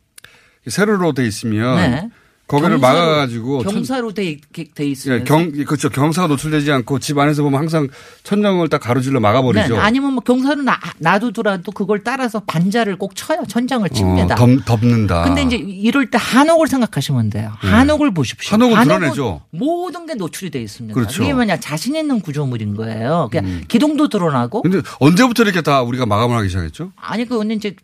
[0.67, 2.11] 세로로 돼 있으면 네.
[2.49, 7.01] 거기를 경사로- 막아가지고 천- 경사로 돼, 돼- 돼 예, 있으면 경 그렇죠 경사가 노출되지 않고
[7.01, 7.89] 집 안에서 보면 항상
[8.23, 9.75] 천장을 딱 가로질러 막아버리죠.
[9.75, 13.43] 네, 아니면 뭐 경사로 놔, 놔두더라도 그걸 따라서 반자를 꼭 쳐요.
[13.49, 14.35] 천장을 칩니다.
[14.35, 15.25] 어, 덮, 덮는다.
[15.25, 17.53] 근데 이제 이럴 때 한옥을 생각하시면 돼요.
[17.59, 18.53] 한옥을 보십시오.
[18.55, 19.43] 한옥은 한옥은 드러내죠.
[19.51, 20.95] 모든 게 노출이 돼 있습니다.
[20.95, 21.25] 그렇죠.
[21.25, 23.29] 이게 뭐냐 자신 있는 구조물인 거예요.
[23.33, 26.93] 그냥 기둥도 드러나고 근데 언제부터 이렇게 다 우리가 마감을 하기 시작했죠?
[26.97, 27.75] 아니 그거는 이제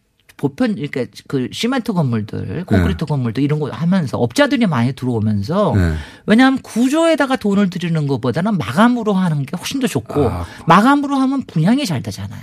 [0.43, 3.07] 보편 그러니까 그 시멘트 건물들, 콘크리트 네.
[3.07, 5.95] 건물들 이런 거 하면서 업자들이 많이 들어오면서 네.
[6.26, 10.45] 왜냐하면 구조에다가 돈을 들이는 것보다는 마감으로 하는 게 훨씬 더 좋고 아.
[10.66, 12.43] 마감으로 하면 분양이 잘 되잖아요.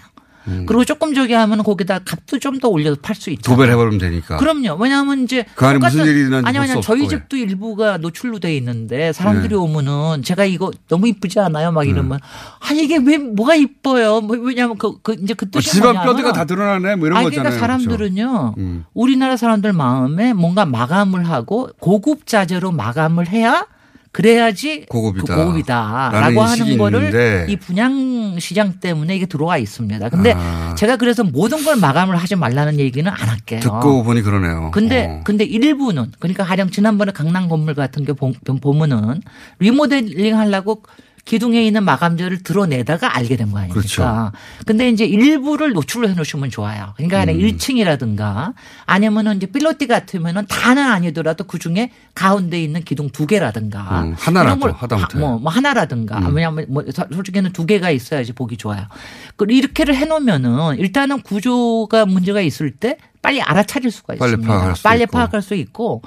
[0.65, 3.51] 그리고 조금 저기 하면 거기다 값도 좀 더 올려서 팔 수 있죠.
[3.51, 4.37] 도배를 해버리면 되니까.
[4.37, 4.75] 그럼요.
[4.81, 7.07] 왜냐하면 이제 그 안에 무슨 일이 일어나는지 아니 아니 저희.
[7.07, 9.55] 집도 일부가 노출로 돼 있는데 사람들이 네.
[9.55, 11.71] 오면은 제가 이거 너무 이쁘지 않아요?
[11.71, 12.19] 막 이러면
[12.59, 14.21] 아 이게 왜 뭐가 이뻐요?
[14.21, 17.25] 뭐 왜냐하면 그, 그 이제 그 어, 뜻이 집안 뼈대가 다 드러나네 뭐 이런 아니,
[17.29, 17.57] 거잖아요.
[17.57, 18.55] 그러니까 사람들은요.
[18.57, 18.85] 음.
[18.93, 23.65] 우리나라 사람들 마음에 뭔가 마감을 하고 고급 자재로 마감을 해야
[24.11, 25.35] 그래야지 고급이다.
[25.35, 27.45] 그 고급이다라고 하는 거를 있는데.
[27.49, 30.09] 이 분양 시장 때문에 이게 들어와 있습니다.
[30.09, 30.73] 근데 아.
[30.77, 33.59] 제가 그래서 모든 걸 마감을 하지 말라는 얘기는 안 할게요.
[33.59, 34.71] 듣고 보니 그러네요.
[34.71, 35.21] 근데 어.
[35.23, 39.21] 근데 일부는 그러니까 가령 지난번에 강남 건물 같은 게 보- 보면은
[39.59, 40.81] 리모델링 하려고
[41.25, 43.79] 기둥에 있는 마감재를 드러내다가 알게 된 거 아닙니까?
[43.79, 44.31] 그렇죠.
[44.65, 46.93] 근데 이제 일부를 노출로 해 놓으시면 좋아요.
[46.97, 47.37] 그러니까 음.
[47.39, 48.53] 1층이라든가
[48.85, 54.71] 아니면은 이제 필로티 같으면은 다는 아니더라도 그 중에 가운데 있는 기둥 두 개라든가 음, 하나라도,
[54.71, 55.19] 하다못해.
[55.19, 56.35] 뭐, 뭐 하나라든가 음.
[56.35, 58.85] 왜냐하면 뭐 서- 솔직히는 두 개가 있어야지 보기 좋아요.
[59.35, 64.51] 그 이렇게를 해 놓으면은 일단은 구조가 문제가 있을 때 빨리 알아차릴 수가 빨리 있습니다.
[64.53, 65.05] 파악할 수 빨리.
[65.05, 66.01] 파악할 수 있고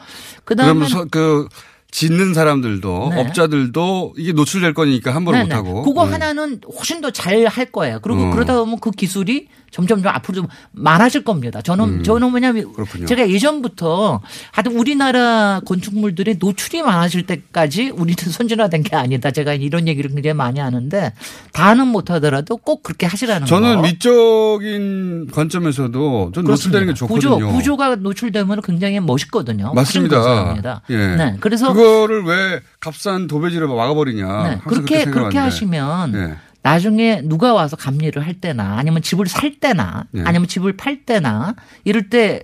[0.44, 1.48] 그다음에 그
[1.92, 3.20] 짓는 사람들도 네.
[3.20, 5.54] 업자들도 이게 노출될 거니까 함부로 네네.
[5.54, 5.82] 못하고.
[5.82, 6.12] 그거 네.
[6.12, 8.00] 하나는 훨씬 더 잘 할 거예요.
[8.02, 8.30] 그리고 음.
[8.32, 11.62] 그러다 보면 그 기술이 점점 좀 앞으로 좀 많아질 겁니다.
[11.62, 12.02] 저는 음.
[12.02, 13.06] 저는 뭐냐면 그렇군요.
[13.06, 14.20] 제가 예전부터
[14.52, 19.30] 하여튼 우리나라 건축물들의 노출이 많아질 때까지 우리는 선진화된 게 아니다.
[19.30, 21.12] 제가 이런 얘기를 굉장히 많이 하는데
[21.52, 23.82] 다는 못하더라도 꼭 그렇게 하시라는 저는 거.
[23.82, 27.36] 미적인 관점에서도 좀 노출되는 게 좋거든요.
[27.36, 29.72] 구조, 구조가 노출되면 굉장히 멋있거든요.
[29.74, 30.82] 맞습니다.
[30.90, 30.96] 예.
[31.16, 31.36] 네.
[31.40, 34.42] 그래서 그거를 왜 값싼 도배지로 막아버리냐.
[34.48, 34.58] 네.
[34.66, 35.38] 그렇게 그렇게.
[35.38, 36.36] 하시면 예.
[36.62, 40.22] 나중에 누가 와서 감리를 할 때나 아니면 집을 살 때나 네.
[40.24, 41.54] 아니면 집을 팔 때나
[41.84, 42.42] 이럴 때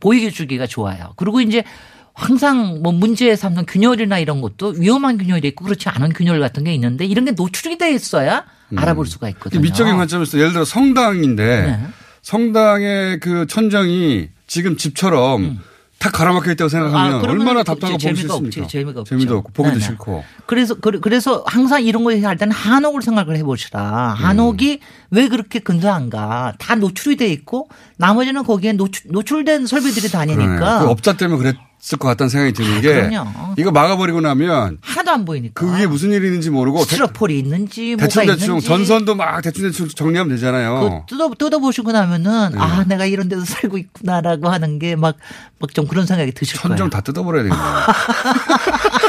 [0.00, 1.12] 보이게 주기가 좋아요.
[1.16, 1.64] 그리고 이제
[2.12, 6.74] 항상 뭐 문제 삼는 균열이나 이런 것도 위험한 균열이 있고 그렇지 않은 균열 같은 게
[6.74, 8.44] 있는데 이런 게 노출이 돼 있어야
[8.76, 9.60] 알아볼 수가 있거든요.
[9.60, 9.62] 음.
[9.62, 11.86] 미적인 관점에서 예를 들어 성당인데 네.
[12.22, 15.60] 성당의 그 천정이 지금 집처럼
[15.98, 18.34] 다 가라막혀 있다고 생각하면 아, 얼마나 그 답답하고 보기 싫습니까?
[18.36, 19.04] 없지, 재미가 없죠.
[19.16, 19.84] 재미도 없고 보기도 네네.
[19.84, 20.24] 싫고.
[20.46, 24.14] 그래서 그- 그래서 항상 이런 거 얘기할 때는 한옥을 생각을 해보시라.
[24.16, 24.78] 한옥이
[25.10, 26.54] 왜 그렇게 근사한가?
[26.58, 30.08] 다 노출이 돼 있고 나머지는 거기에 노출, 노출된 설비들이.
[30.08, 31.56] 다니니까 그 업자 때문에 그랬
[31.92, 33.54] 을 것 같다는 생각이 드는 게 그럼요.
[33.56, 35.64] 이거 막아버리고 나면 하나도 안 보이니까.
[35.64, 39.88] 그 위에 무슨 일이 있는지 모르고 대- 스티로폴이 있는지 대충 대충 전선도 막 대충 대충
[39.88, 41.04] 정리하면 되잖아요.
[41.08, 42.58] 그 뜯어 뜯어 보시고 나면은 네.
[42.58, 45.16] 아 내가 이런 데서 살고 있구나라고 하는 게 막
[45.60, 46.76] 막 좀 그런 생각이 드실 거예요.
[46.76, 47.64] 천정 다 뜯어버려야 되겠네요.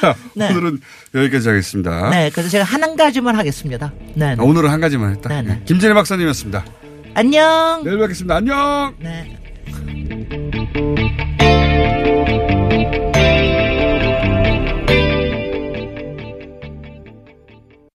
[0.00, 0.50] 자, 네.
[0.50, 0.80] 오늘은
[1.14, 2.10] 여기까지 하겠습니다.
[2.10, 3.92] 네, 그래서 제가 한 가지만 하겠습니다.
[4.14, 4.36] 네, 네.
[4.38, 5.28] 아, 오늘은 한 가지만 했다.
[5.28, 5.48] 네, 네.
[5.54, 5.62] 네.
[5.64, 6.64] 김진애 박사님이었습니다.
[7.14, 7.82] 안녕.
[7.84, 8.36] 내일 뵙겠습니다.
[8.36, 8.94] 안녕.
[8.98, 9.38] 네.
[10.74, 11.31] Thank you.